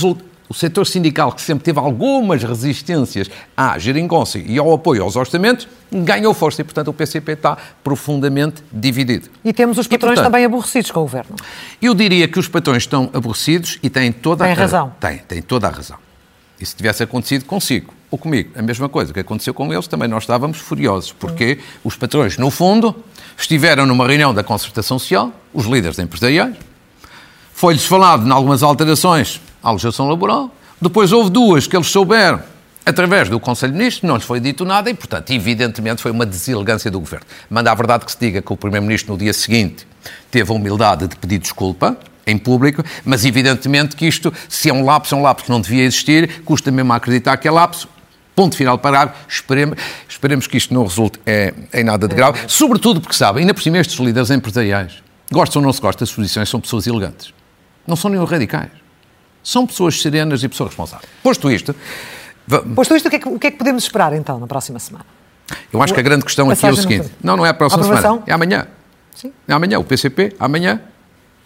o 0.50 0.54
setor 0.54 0.86
sindical, 0.88 1.32
que 1.32 1.42
sempre 1.42 1.64
teve 1.64 1.78
algumas 1.78 2.44
resistências 2.44 3.30
à 3.56 3.78
geringonça 3.78 4.40
e 4.40 4.58
ao 4.58 4.74
apoio 4.74 5.04
aos 5.04 5.16
orçamentos, 5.16 5.68
ganhou 5.92 6.34
força 6.34 6.62
e, 6.62 6.64
portanto, 6.64 6.88
o 6.88 6.94
PCP 6.94 7.34
está 7.34 7.56
profundamente 7.84 8.64
dividido. 8.72 9.30
E 9.46 9.54
temos 9.54 9.78
os 9.78 9.86
patrões 9.86 10.14
e, 10.14 10.16
portanto, 10.16 10.32
também 10.32 10.46
aborrecidos 10.46 10.90
com 10.90 11.02
o 11.02 11.04
governo. 11.04 11.36
Eu 11.80 11.94
diria 11.94 12.28
que 12.28 12.40
os 12.40 12.48
patrões 12.48 12.84
estão 12.84 13.12
aborrecidos 13.14 13.78
e 13.84 13.92
têm 13.92 14.12
toda 14.12 14.44
tem 14.44 14.54
a 14.54 14.56
razão. 14.56 14.92
Têm, 15.00 15.20
têm 15.20 15.42
toda 15.44 15.68
a 15.68 15.70
razão. 15.70 15.98
E 16.60 16.66
se 16.66 16.76
tivesse 16.76 17.04
acontecido 17.04 17.46
consigo, 17.46 17.94
ou 18.10 18.18
comigo. 18.18 18.50
A 18.58 18.62
mesma 18.62 18.90
coisa 18.90 19.14
que 19.14 19.20
aconteceu 19.20 19.54
com 19.54 19.72
eles, 19.72 19.88
também 19.88 20.08
nós 20.08 20.24
estávamos 20.24 20.58
furiosos, 20.58 21.12
porque 21.12 21.60
os 21.84 21.96
patrões, 21.96 22.38
no 22.38 22.50
fundo, 22.50 22.96
estiveram 23.38 23.86
numa 23.86 24.06
reunião 24.08 24.34
da 24.34 24.44
concertação 24.44 24.98
social, 24.98 25.32
os 25.54 25.68
líderes 25.68 26.00
empresariais, 26.00 26.56
foi-lhes 27.54 27.86
falado 27.86 28.28
em 28.28 28.32
algumas 28.32 28.64
alterações 28.64 29.40
à 29.62 29.72
legislação 29.72 30.08
laboral, 30.08 30.52
depois 30.82 31.12
houve 31.12 31.30
duas 31.30 31.68
que 31.68 31.76
eles 31.76 31.88
souberam 31.88 32.42
através 32.86 33.30
do 33.30 33.40
Conselho 33.40 33.74
de 33.74 33.78
Ministros, 33.78 34.08
não 34.08 34.16
lhes 34.16 34.26
foi 34.26 34.40
dito 34.40 34.66
nada 34.66 34.90
e, 34.90 34.94
portanto, 34.94 35.30
evidentemente 35.32 36.02
foi 36.02 36.12
uma 36.12 36.26
deselegância 36.26 36.90
do 36.90 37.00
Governo. 37.00 37.26
Manda 37.50 37.72
a 37.72 37.76
verdade 37.76 38.06
que 38.06 38.12
se 38.12 38.18
diga 38.20 38.42
que 38.42 38.52
o 38.52 38.58
Primeiro-Ministro, 38.58 39.14
no 39.14 39.20
dia 39.20 39.34
seguinte, 39.34 39.86
teve 40.32 40.52
a 40.52 40.56
humildade 40.56 41.08
de 41.08 41.16
pedir 41.16 41.38
desculpa, 41.38 41.98
em 42.26 42.38
público, 42.38 42.84
mas 43.04 43.26
evidentemente 43.26 43.96
que 43.96 44.06
isto, 44.06 44.32
se 44.48 44.70
é 44.70 44.74
um 44.74 44.86
lapso, 44.86 45.16
é 45.16 45.18
um 45.18 45.22
lapso 45.22 45.46
que 45.46 45.52
não 45.52 45.60
devia 45.60 45.84
existir, 45.84 46.42
custa 46.44 46.72
mesmo 46.72 46.94
a 46.94 46.96
acreditar 46.96 47.38
que 47.38 47.48
é 47.48 47.52
lapso, 47.52 47.88
ponto 48.36 48.56
final 48.56 48.78
parágrafo, 48.78 49.20
esperemos, 49.28 49.78
esperemos 50.08 50.48
que 50.48 50.58
isto 50.58 50.74
não 50.74 50.84
resulte 50.84 51.20
é, 51.26 51.54
em 51.74 51.84
nada 51.84 52.08
de 52.08 52.16
grave, 52.16 52.40
sobretudo 52.48 53.02
porque, 53.02 53.16
sabem, 53.16 53.42
ainda 53.42 53.54
por 53.54 53.62
cima 53.62 53.80
estes 53.80 54.00
líderes 54.00 54.30
empresariais, 54.30 55.04
gostam 55.32 55.62
ou 55.62 55.66
não 55.66 55.74
se 55.74 55.82
gostam 55.82 56.06
das 56.06 56.14
posições, 56.14 56.48
são 56.48 56.62
pessoas 56.62 56.88
elegantes, 56.88 57.34
não 57.86 57.96
são 57.96 58.10
nenhum 58.10 58.26
radicais, 58.26 58.70
são 59.44 59.66
pessoas 59.66 60.02
serenas 60.02 60.44
e 60.44 60.50
pessoas 60.50 60.70
responsáveis. 60.70 61.10
Posto 61.24 61.52
isto... 61.52 61.76
Posto 62.74 62.96
isto, 62.96 63.06
o 63.06 63.10
que, 63.12 63.16
é 63.16 63.20
que, 63.20 63.30
o 63.30 63.40
que 63.40 63.48
é 63.48 63.52
que 63.52 63.58
podemos 63.58 63.84
esperar, 63.84 64.12
então, 64.14 64.40
na 64.40 64.48
próxima 64.48 64.80
semana? 64.80 65.06
Eu 65.72 65.82
acho 65.84 65.94
que 65.94 66.00
a 66.00 66.04
grande 66.04 66.26
questão 66.26 66.50
aqui 66.50 66.66
é 66.66 66.72
o 66.72 66.76
seguinte, 66.76 67.12
não, 67.24 67.38
não 67.38 67.46
é 67.46 67.50
a 67.50 67.54
próxima 67.54 67.84
a 67.84 68.02
semana, 68.02 68.24
é 68.26 68.34
amanhã. 68.34 68.68
Sim. 69.14 69.32
É 69.48 69.54
amanhã, 69.54 69.80
o 69.80 69.84
PCP, 69.84 70.36
amanhã, 70.40 70.82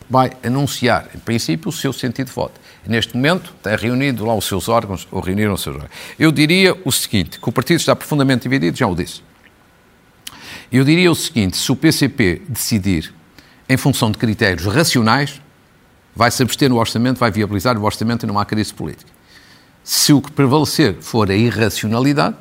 vai 0.09 0.31
anunciar, 0.43 1.09
em 1.15 1.19
princípio, 1.19 1.69
o 1.69 1.71
seu 1.71 1.91
sentido 1.91 2.27
de 2.27 2.33
voto. 2.33 2.59
Neste 2.85 3.15
momento, 3.15 3.53
tem 3.61 3.75
reunido 3.75 4.25
lá 4.25 4.35
os 4.35 4.45
seus 4.45 4.69
órgãos, 4.69 5.07
ou 5.11 5.21
reuniram 5.21 5.53
os 5.53 5.61
seus 5.61 5.75
órgãos. 5.75 5.91
Eu 6.17 6.31
diria 6.31 6.77
o 6.85 6.91
seguinte, 6.91 7.39
que 7.39 7.49
o 7.49 7.51
partido 7.51 7.79
está 7.79 7.95
profundamente 7.95 8.43
dividido, 8.43 8.77
já 8.77 8.87
o 8.87 8.95
disse. 8.95 9.21
Eu 10.71 10.83
diria 10.83 11.11
o 11.11 11.15
seguinte, 11.15 11.57
se 11.57 11.71
o 11.71 11.75
PCP 11.75 12.41
decidir 12.47 13.13
em 13.67 13.77
função 13.77 14.11
de 14.11 14.17
critérios 14.17 14.65
racionais, 14.65 15.41
vai 16.15 16.29
se 16.31 16.41
abster 16.43 16.69
no 16.69 16.77
orçamento, 16.77 17.17
vai 17.17 17.31
viabilizar 17.31 17.77
o 17.77 17.83
orçamento 17.83 18.23
e 18.23 18.27
não 18.27 18.37
há 18.37 18.45
crise 18.45 18.73
política. 18.73 19.11
Se 19.83 20.13
o 20.13 20.21
que 20.21 20.31
prevalecer 20.31 20.95
for 21.01 21.29
a 21.29 21.35
irracionalidade, 21.35 22.35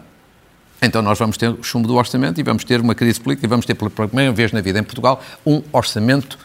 então 0.81 1.01
nós 1.01 1.19
vamos 1.19 1.37
ter 1.37 1.49
o 1.49 1.63
chumbo 1.63 1.89
do 1.89 1.95
orçamento 1.95 2.41
e 2.41 2.43
vamos 2.43 2.65
ter 2.65 2.81
uma 2.81 2.95
crise 2.95 3.21
política 3.21 3.47
e 3.47 3.49
vamos 3.49 3.67
ter 3.67 3.75
pela 3.75 3.91
primeira 3.91 4.33
vez 4.33 4.53
na 4.53 4.61
vida 4.61 4.79
em 4.79 4.83
Portugal 4.83 5.23
um 5.47 5.63
orçamento 5.73 6.39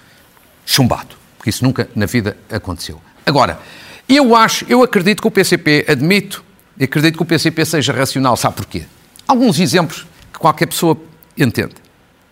chumbado, 0.65 1.15
porque 1.37 1.49
isso 1.49 1.63
nunca 1.63 1.89
na 1.95 2.05
vida 2.05 2.37
aconteceu. 2.49 3.01
Agora, 3.25 3.59
eu 4.07 4.35
acho, 4.35 4.65
eu 4.69 4.83
acredito 4.83 5.21
que 5.21 5.27
o 5.27 5.31
PCP, 5.31 5.85
admito, 5.87 6.43
acredito 6.79 7.17
que 7.17 7.23
o 7.23 7.25
PCP 7.25 7.65
seja 7.65 7.91
racional, 7.93 8.37
sabe 8.37 8.55
porquê? 8.55 8.85
Alguns 9.27 9.59
exemplos 9.59 10.05
que 10.31 10.39
qualquer 10.39 10.67
pessoa 10.67 10.97
entende. 11.37 11.75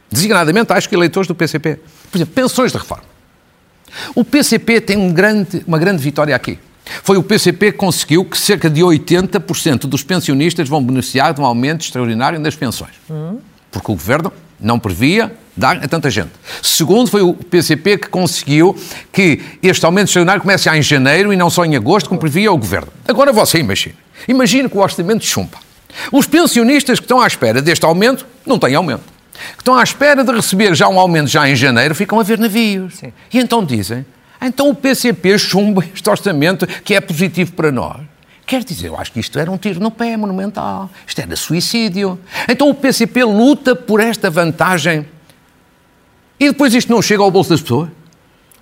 Designadamente, 0.09 0.71
acho 0.71 0.87
que 0.87 0.95
eleitores 0.95 1.27
do 1.27 1.35
PCP. 1.35 1.79
Por 2.09 2.17
exemplo, 2.17 2.33
pensões 2.33 2.71
de 2.71 2.77
reforma. 2.77 3.14
O 4.13 4.23
PCP 4.23 4.81
tem 4.81 4.97
um 4.97 5.11
grande, 5.11 5.63
uma 5.67 5.79
grande 5.79 6.01
vitória 6.01 6.35
aqui. 6.35 6.59
Foi 7.03 7.17
o 7.17 7.23
PCP 7.23 7.71
que 7.71 7.77
conseguiu 7.77 8.23
que 8.23 8.37
cerca 8.37 8.69
de 8.69 8.81
80% 8.81 9.81
dos 9.81 10.03
pensionistas 10.03 10.69
vão 10.69 10.83
beneficiar 10.83 11.33
de 11.33 11.41
um 11.41 11.45
aumento 11.45 11.81
extraordinário 11.81 12.39
das 12.39 12.55
pensões. 12.55 12.93
Porque 13.71 13.91
o 13.91 13.95
governo 13.95 14.31
não 14.59 14.79
previa 14.79 15.33
dar 15.55 15.77
a 15.77 15.87
tanta 15.87 16.09
gente. 16.09 16.31
Segundo, 16.61 17.09
foi 17.09 17.21
o 17.21 17.33
PCP 17.33 17.97
que 17.97 18.09
conseguiu 18.09 18.75
que 19.11 19.41
este 19.63 19.85
aumento 19.85 20.07
extraordinário 20.07 20.41
comece 20.41 20.69
em 20.69 20.81
janeiro 20.81 21.33
e 21.33 21.35
não 21.35 21.49
só 21.49 21.65
em 21.65 21.75
agosto, 21.75 22.09
como 22.09 22.19
previa 22.19 22.51
o 22.51 22.57
Governo. 22.57 22.87
Agora 23.07 23.31
você 23.31 23.59
imagine. 23.59 23.95
Imagine 24.27 24.69
que 24.69 24.77
o 24.77 24.81
orçamento 24.81 25.25
chumpa. 25.25 25.57
Os 26.11 26.27
pensionistas 26.27 26.99
que 26.99 27.05
estão 27.05 27.21
à 27.21 27.27
espera 27.27 27.61
deste 27.61 27.85
aumento 27.85 28.25
não 28.45 28.59
têm 28.59 28.75
aumento. 28.75 29.14
Que 29.55 29.61
estão 29.61 29.75
à 29.75 29.83
espera 29.83 30.23
de 30.23 30.31
receber 30.31 30.75
já 30.75 30.87
um 30.87 30.99
aumento 30.99 31.27
já 31.27 31.47
em 31.49 31.55
janeiro 31.55 31.93
ficam 31.93 32.19
a 32.19 32.23
ver 32.23 32.37
navios. 32.37 32.95
Sim. 32.95 33.13
E 33.33 33.39
então 33.39 33.63
dizem, 33.63 34.05
então 34.41 34.69
o 34.69 34.75
PCP 34.75 35.37
chumba 35.37 35.83
este 35.93 36.09
orçamento 36.09 36.65
que 36.67 36.93
é 36.93 37.01
positivo 37.01 37.53
para 37.53 37.71
nós. 37.71 38.01
Quer 38.45 38.63
dizer, 38.63 38.87
eu 38.87 38.97
acho 38.97 39.11
que 39.11 39.19
isto 39.19 39.39
era 39.39 39.51
um 39.51 39.57
tiro 39.57 39.79
no 39.79 39.89
pé 39.89 40.15
monumental. 40.15 40.89
Isto 41.07 41.21
era 41.21 41.35
suicídio. 41.35 42.19
Então 42.47 42.69
o 42.69 42.75
PCP 42.75 43.23
luta 43.23 43.75
por 43.75 43.99
esta 43.99 44.29
vantagem 44.29 45.07
e 46.39 46.49
depois 46.49 46.73
isto 46.73 46.91
não 46.91 47.01
chega 47.01 47.23
ao 47.23 47.31
bolso 47.31 47.49
das 47.49 47.61
pessoas. 47.61 47.89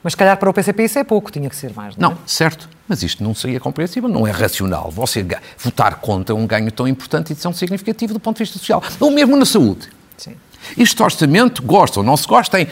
Mas 0.03 0.13
se 0.13 0.18
calhar 0.18 0.38
para 0.38 0.50
o 0.50 0.53
PCP 0.53 0.84
isso 0.84 1.00
é 1.00 1.03
pouco, 1.03 1.32
tinha 1.32 1.50
que 1.50 1.56
ser 1.56 1.74
mais, 1.74 1.96
não 1.96 2.10
é? 2.10 2.12
Não, 2.12 2.20
certo. 2.25 2.70
Mas 2.88 3.01
isto 3.01 3.24
não 3.24 3.34
seria 3.34 3.60
compreensível, 3.60 4.10
não 4.10 4.27
é 4.27 4.32
racional. 4.32 4.92
Você 4.92 5.25
votar 5.58 5.96
contra 5.96 6.36
um 6.36 6.46
ganho 6.46 6.70
tão 6.72 6.88
importante 6.88 7.32
e 7.32 7.36
tão 7.36 7.53
significativo 7.53 8.13
do 8.13 8.20
ponto 8.20 8.38
de 8.38 8.44
vista 8.44 8.60
social. 8.60 8.84
Ou 9.00 9.10
mesmo 9.10 9.38
na 9.38 9.46
saúde. 9.46 9.88
Sim. 10.18 10.36
Este 10.77 11.01
orçamento, 11.01 11.62
gosta 11.62 12.00
ou 12.00 12.05
não 12.05 12.17
se 12.17 12.27
gosta, 12.27 12.58
tem 12.58 12.67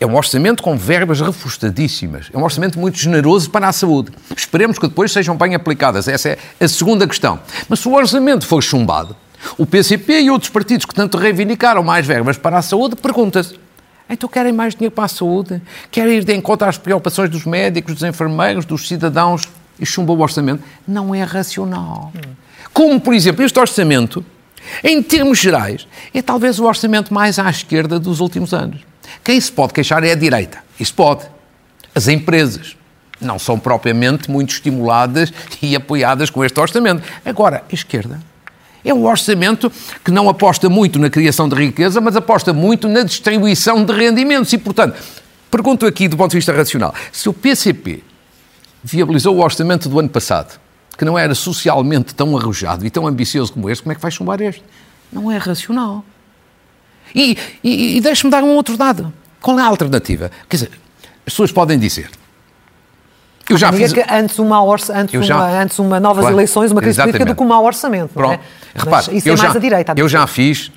é 0.00 0.06
um 0.06 0.16
orçamento 0.16 0.62
com 0.62 0.76
verbas 0.76 1.20
reforçadíssimas. 1.20 2.28
É 2.32 2.36
um 2.36 2.42
orçamento 2.42 2.78
muito 2.78 2.98
generoso 2.98 3.48
para 3.50 3.68
a 3.68 3.72
saúde. 3.72 4.12
Esperemos 4.36 4.78
que 4.78 4.88
depois 4.88 5.12
sejam 5.12 5.36
bem 5.36 5.54
aplicadas. 5.54 6.08
Essa 6.08 6.30
é 6.30 6.38
a 6.60 6.68
segunda 6.68 7.06
questão. 7.06 7.40
Mas 7.68 7.80
se 7.80 7.88
o 7.88 7.94
orçamento 7.94 8.46
for 8.46 8.62
chumbado, 8.62 9.16
o 9.56 9.64
PCP 9.64 10.22
e 10.22 10.30
outros 10.30 10.50
partidos 10.50 10.84
que 10.84 10.94
tanto 10.94 11.16
reivindicaram 11.16 11.82
mais 11.82 12.06
verbas 12.06 12.36
para 12.36 12.58
a 12.58 12.62
saúde, 12.62 12.96
pergunta-se, 12.96 13.58
então 14.08 14.28
querem 14.28 14.52
mais 14.52 14.74
dinheiro 14.74 14.94
para 14.94 15.04
a 15.04 15.08
saúde? 15.08 15.62
Querem 15.90 16.18
ir 16.18 16.24
de 16.24 16.34
encontro 16.34 16.68
às 16.68 16.76
preocupações 16.76 17.30
dos 17.30 17.44
médicos, 17.44 17.94
dos 17.94 18.02
enfermeiros, 18.02 18.64
dos 18.64 18.86
cidadãos 18.86 19.42
e 19.78 19.86
chumba 19.86 20.12
o 20.12 20.20
orçamento? 20.20 20.62
Não 20.86 21.14
é 21.14 21.22
racional. 21.22 22.12
Como, 22.72 23.00
por 23.00 23.14
exemplo, 23.14 23.44
este 23.44 23.58
orçamento, 23.58 24.24
em 24.82 25.02
termos 25.02 25.38
gerais, 25.38 25.86
é 26.12 26.22
talvez 26.22 26.58
o 26.58 26.64
orçamento 26.64 27.12
mais 27.12 27.38
à 27.38 27.48
esquerda 27.48 27.98
dos 27.98 28.20
últimos 28.20 28.52
anos. 28.52 28.80
Quem 29.22 29.40
se 29.40 29.50
pode 29.50 29.72
queixar 29.72 30.02
é 30.04 30.12
a 30.12 30.14
direita. 30.14 30.58
Isso 30.78 30.94
pode. 30.94 31.24
As 31.94 32.08
empresas 32.08 32.76
não 33.20 33.38
são 33.38 33.58
propriamente 33.58 34.30
muito 34.30 34.50
estimuladas 34.52 35.32
e 35.62 35.76
apoiadas 35.76 36.30
com 36.30 36.44
este 36.44 36.58
orçamento. 36.58 37.02
Agora, 37.24 37.62
a 37.70 37.74
esquerda 37.74 38.20
é 38.84 38.92
um 38.92 39.06
orçamento 39.06 39.72
que 40.04 40.10
não 40.10 40.28
aposta 40.28 40.68
muito 40.68 40.98
na 40.98 41.08
criação 41.08 41.48
de 41.48 41.54
riqueza, 41.54 42.00
mas 42.00 42.16
aposta 42.16 42.52
muito 42.52 42.86
na 42.88 43.02
distribuição 43.02 43.84
de 43.84 43.92
rendimentos. 43.92 44.52
E, 44.52 44.58
portanto, 44.58 45.00
pergunto 45.50 45.86
aqui 45.86 46.06
do 46.06 46.16
ponto 46.16 46.32
de 46.32 46.36
vista 46.36 46.52
racional: 46.52 46.94
se 47.10 47.28
o 47.28 47.32
PCP 47.32 48.02
viabilizou 48.82 49.36
o 49.36 49.42
orçamento 49.42 49.88
do 49.88 49.98
ano 49.98 50.10
passado, 50.10 50.60
que 50.96 51.04
não 51.04 51.18
era 51.18 51.34
socialmente 51.34 52.14
tão 52.14 52.36
arrojado 52.36 52.86
e 52.86 52.90
tão 52.90 53.06
ambicioso 53.06 53.52
como 53.52 53.68
este, 53.70 53.82
como 53.82 53.92
é 53.92 53.94
que 53.94 54.00
vai 54.00 54.10
chumbar 54.10 54.40
este? 54.40 54.62
Não 55.12 55.30
é 55.30 55.36
racional. 55.36 56.04
E, 57.14 57.36
e, 57.62 57.96
e 57.96 58.00
deixe-me 58.00 58.30
dar 58.30 58.42
um 58.42 58.50
outro 58.50 58.76
dado. 58.76 59.12
Qual 59.40 59.58
é 59.58 59.62
a 59.62 59.66
alternativa? 59.66 60.30
Quer 60.48 60.56
dizer, 60.56 60.70
as 61.26 61.32
pessoas 61.32 61.52
podem 61.52 61.78
dizer. 61.78 62.10
Eu 63.48 63.58
já 63.58 63.70
fiz... 63.72 63.92
antes 64.10 64.38
uma, 64.38 64.62
orça, 64.62 64.96
antes, 64.96 65.26
já... 65.26 65.36
uma, 65.36 65.62
antes 65.62 65.78
uma 65.78 66.00
novas 66.00 66.22
claro, 66.22 66.36
eleições, 66.36 66.72
uma 66.72 66.80
crise 66.80 67.00
política 67.00 67.26
do 67.26 67.34
que 67.34 67.42
um 67.42 67.46
mau 67.46 67.64
orçamento. 67.64 68.10
É? 68.10 68.14
Pronto. 68.14 68.40
É? 68.74 68.78
Repare, 68.78 69.16
isso 69.16 69.28
é 69.28 69.36
mais 69.36 69.52
já, 69.52 69.52
a 69.52 69.60
direita. 69.60 69.94
Eu 69.96 70.08
já 70.08 70.26
fiz 70.26 70.72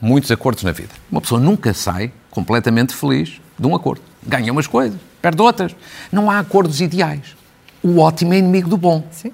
muitos 0.00 0.30
acordos 0.30 0.62
na 0.62 0.72
vida. 0.72 0.90
Uma 1.10 1.20
pessoa 1.20 1.40
nunca 1.40 1.72
sai 1.72 2.12
completamente 2.30 2.94
feliz 2.94 3.40
de 3.58 3.66
um 3.66 3.74
acordo. 3.74 4.02
Ganha 4.24 4.52
umas 4.52 4.66
coisas, 4.66 4.98
perde 5.20 5.40
outras. 5.40 5.74
Não 6.12 6.30
há 6.30 6.38
acordos 6.38 6.80
ideais. 6.80 7.34
O 7.82 7.98
ótimo 7.98 8.34
é 8.34 8.38
inimigo 8.38 8.68
do 8.68 8.76
bom. 8.76 9.04
Sim. 9.10 9.32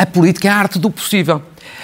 A 0.00 0.06
política 0.06 0.48
é 0.48 0.50
a 0.50 0.56
arte 0.56 0.78
do 0.78 0.90
possível. 0.90 1.42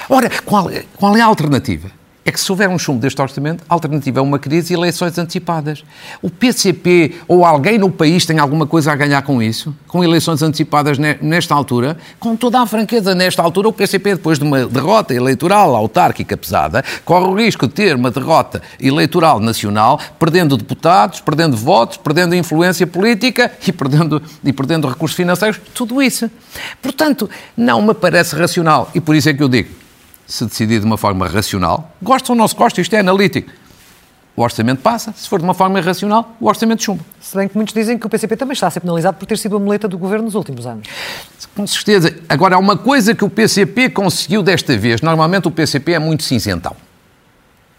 Ora, 0.08 0.30
qual, 0.42 0.70
qual 0.96 1.14
é 1.18 1.20
a 1.20 1.26
alternativa? 1.26 1.90
É 2.26 2.32
que 2.32 2.40
se 2.40 2.50
houver 2.50 2.68
um 2.68 2.76
chumbo 2.76 3.00
deste 3.00 3.22
orçamento, 3.22 3.62
a 3.68 3.72
alternativa 3.72 4.18
é 4.18 4.22
uma 4.22 4.36
crise 4.36 4.74
e 4.74 4.76
eleições 4.76 5.16
antecipadas. 5.16 5.84
O 6.20 6.28
PCP 6.28 7.14
ou 7.28 7.44
alguém 7.44 7.78
no 7.78 7.88
país 7.88 8.26
tem 8.26 8.40
alguma 8.40 8.66
coisa 8.66 8.90
a 8.90 8.96
ganhar 8.96 9.22
com 9.22 9.40
isso? 9.40 9.72
Com 9.86 10.02
eleições 10.02 10.42
antecipadas 10.42 10.98
nesta 10.98 11.54
altura? 11.54 11.96
Com 12.18 12.34
toda 12.34 12.60
a 12.60 12.66
franqueza, 12.66 13.14
nesta 13.14 13.40
altura, 13.40 13.68
o 13.68 13.72
PCP, 13.72 14.16
depois 14.16 14.40
de 14.40 14.44
uma 14.44 14.66
derrota 14.66 15.14
eleitoral 15.14 15.76
autárquica 15.76 16.36
pesada, 16.36 16.84
corre 17.04 17.26
o 17.26 17.34
risco 17.34 17.68
de 17.68 17.74
ter 17.74 17.94
uma 17.94 18.10
derrota 18.10 18.60
eleitoral 18.80 19.38
nacional, 19.38 20.00
perdendo 20.18 20.56
deputados, 20.56 21.20
perdendo 21.20 21.56
votos, 21.56 21.96
perdendo 21.96 22.34
influência 22.34 22.88
política 22.88 23.52
e 23.64 23.70
perdendo, 23.70 24.20
e 24.42 24.52
perdendo 24.52 24.88
recursos 24.88 25.16
financeiros, 25.16 25.60
tudo 25.72 26.02
isso. 26.02 26.28
Portanto, 26.82 27.30
não 27.56 27.80
me 27.80 27.94
parece 27.94 28.34
racional. 28.34 28.90
E 28.96 29.00
por 29.00 29.14
isso 29.14 29.28
é 29.28 29.34
que 29.34 29.44
eu 29.44 29.48
digo, 29.48 29.85
se 30.26 30.44
decidir 30.44 30.80
de 30.80 30.86
uma 30.86 30.98
forma 30.98 31.28
racional, 31.28 31.92
gosta 32.02 32.32
ou 32.32 32.36
não 32.36 32.46
se 32.48 32.54
gosta, 32.54 32.80
isto 32.80 32.94
é 32.94 33.00
analítico. 33.00 33.50
O 34.36 34.42
orçamento 34.42 34.82
passa, 34.82 35.14
se 35.16 35.26
for 35.26 35.38
de 35.38 35.44
uma 35.44 35.54
forma 35.54 35.78
irracional, 35.78 36.36
o 36.38 36.46
orçamento 36.46 36.82
chumba. 36.82 37.02
Se 37.18 37.34
bem 37.34 37.48
que 37.48 37.56
muitos 37.56 37.72
dizem 37.72 37.98
que 37.98 38.06
o 38.06 38.08
PCP 38.10 38.36
também 38.36 38.52
está 38.52 38.66
a 38.66 38.70
ser 38.70 38.80
penalizado 38.80 39.16
por 39.16 39.24
ter 39.24 39.38
sido 39.38 39.56
a 39.56 39.58
muleta 39.58 39.88
do 39.88 39.96
governo 39.96 40.26
nos 40.26 40.34
últimos 40.34 40.66
anos. 40.66 40.86
Com 41.54 41.66
certeza. 41.66 42.14
Agora, 42.28 42.56
há 42.56 42.58
uma 42.58 42.76
coisa 42.76 43.14
que 43.14 43.24
o 43.24 43.30
PCP 43.30 43.88
conseguiu 43.88 44.42
desta 44.42 44.76
vez. 44.76 45.00
Normalmente 45.00 45.48
o 45.48 45.50
PCP 45.50 45.92
é 45.92 45.98
muito 45.98 46.22
cinzentão. 46.22 46.76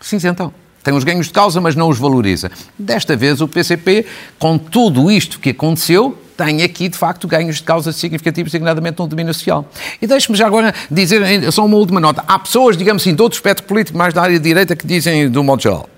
Cinzentão. 0.01 0.51
Tem 0.83 0.95
os 0.95 1.03
ganhos 1.03 1.27
de 1.27 1.33
causa, 1.33 1.61
mas 1.61 1.75
não 1.75 1.89
os 1.89 1.99
valoriza. 1.99 2.49
Desta 2.79 3.15
vez 3.15 3.39
o 3.39 3.47
PCP, 3.47 4.07
com 4.39 4.57
tudo 4.57 5.11
isto 5.11 5.39
que 5.39 5.51
aconteceu, 5.51 6.17
tem 6.37 6.61
aqui, 6.61 6.87
de 6.87 6.97
facto, 6.97 7.27
ganhos 7.27 7.57
de 7.57 7.63
causa 7.63 7.91
significativos, 7.91 8.51
designadamente 8.51 8.99
no 8.99 9.07
domínio 9.07 9.33
social. 9.33 9.69
E 10.01 10.05
deixe-me 10.05 10.37
já 10.37 10.45
agora 10.45 10.73
dizer 10.89 11.51
só 11.51 11.65
uma 11.65 11.77
última 11.77 11.99
nota. 11.99 12.23
Há 12.27 12.37
pessoas, 12.39 12.77
digamos 12.77 13.01
assim, 13.03 13.15
de 13.15 13.21
outro 13.21 13.37
espectro 13.37 13.65
político, 13.65 13.97
mais 13.97 14.13
da 14.13 14.21
área 14.21 14.39
direita, 14.39 14.75
que 14.75 14.85
dizem, 14.85 15.29
do 15.29 15.43
modo 15.43 15.61
geral, 15.61 15.89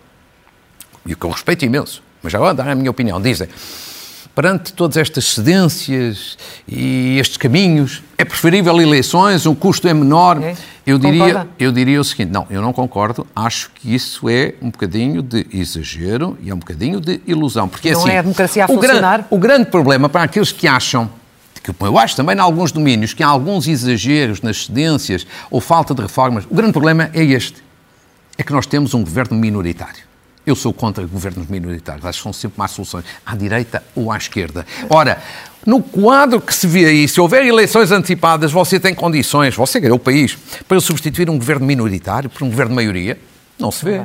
e 1.06 1.14
com 1.14 1.30
respeito 1.30 1.66
imenso, 1.66 2.02
mas 2.24 2.34
agora 2.34 2.54
dar 2.54 2.70
a 2.70 2.76
minha 2.76 2.90
opinião, 2.90 3.22
dizem 3.22 3.48
perante 4.40 4.72
todas 4.72 4.96
estas 4.96 5.26
cedências 5.34 6.38
e 6.66 7.20
estes 7.20 7.36
caminhos, 7.36 8.02
é 8.18 8.24
preferível 8.24 8.80
eleições, 8.80 9.46
o 9.46 9.54
custo 9.54 9.86
é 9.86 9.94
menor. 9.94 10.42
É. 10.42 10.56
Eu, 10.88 10.98
diria, 10.98 11.46
eu 11.60 11.74
diria 11.74 12.00
o 12.00 12.04
seguinte: 12.06 12.32
não, 12.32 12.48
eu 12.50 12.62
não 12.62 12.72
concordo. 12.72 13.28
Acho 13.36 13.70
que 13.76 13.94
isso 13.94 14.30
é 14.30 14.54
um 14.62 14.70
bocadinho 14.70 15.22
de 15.22 15.46
exagero 15.52 16.38
e 16.42 16.50
é 16.50 16.56
um 16.56 16.58
bocadinho 16.58 17.02
de 17.02 17.20
ilusão. 17.28 17.68
Porque 17.68 17.92
não 17.92 18.00
assim, 18.00 18.12
é 18.12 18.20
a 18.20 18.22
democracia 18.22 18.64
a 18.64 18.72
o 18.72 18.76
funcionar. 18.76 19.18
Grande, 19.18 19.28
o 19.30 19.38
grande 19.38 19.66
problema 19.66 20.08
para 20.08 20.24
aqueles 20.24 20.54
que 20.54 20.70
acham 20.70 21.10
que 21.62 21.72
eu 21.78 22.00
acho 22.00 22.16
também 22.16 22.38
em 22.38 22.40
alguns 22.40 22.72
domínios 22.72 23.14
que 23.14 23.22
há 23.22 23.28
alguns 23.28 23.68
exageros 23.68 24.42
nas 24.42 24.68
cedências 24.68 25.28
ou 25.52 25.60
falta 25.60 25.94
de 25.94 26.02
reformas, 26.02 26.46
o 26.50 26.56
grande 26.56 26.72
problema 26.72 27.10
é 27.14 27.26
este: 27.26 27.62
é 28.38 28.44
que 28.44 28.54
nós 28.54 28.66
temos 28.66 28.94
um 28.94 29.04
governo 29.04 29.38
minoritário. 29.38 30.09
Eu 30.46 30.56
sou 30.56 30.74
contra 30.74 31.06
governos 31.06 31.48
minoritários, 31.48 32.06
acho 32.06 32.20
que 32.20 32.24
são 32.24 32.34
sempre 32.34 32.58
más 32.58 32.72
soluções, 32.72 33.06
à 33.26 33.36
direita 33.36 33.84
ou 33.96 34.12
à 34.12 34.18
esquerda. 34.18 34.66
Ora, 34.90 35.22
no 35.66 35.84
quadro 35.84 36.40
que 36.40 36.54
se 36.56 36.66
vê 36.66 36.86
aí, 36.86 37.08
se 37.08 37.20
houver 37.20 37.46
eleições 37.46 37.92
antecipadas, 37.92 38.52
você 38.52 38.80
tem 38.80 38.96
condições, 38.96 39.56
você 39.56 39.80
é 39.86 39.94
o 39.94 40.00
país, 40.00 40.38
para 40.68 40.80
substituir 40.80 41.30
um 41.30 41.38
governo 41.38 41.66
minoritário 41.66 42.30
por 42.30 42.44
um 42.44 42.50
governo 42.50 42.72
de 42.72 42.76
maioria? 42.76 43.20
Não 43.60 43.72
se 43.72 43.84
vê. 43.84 44.02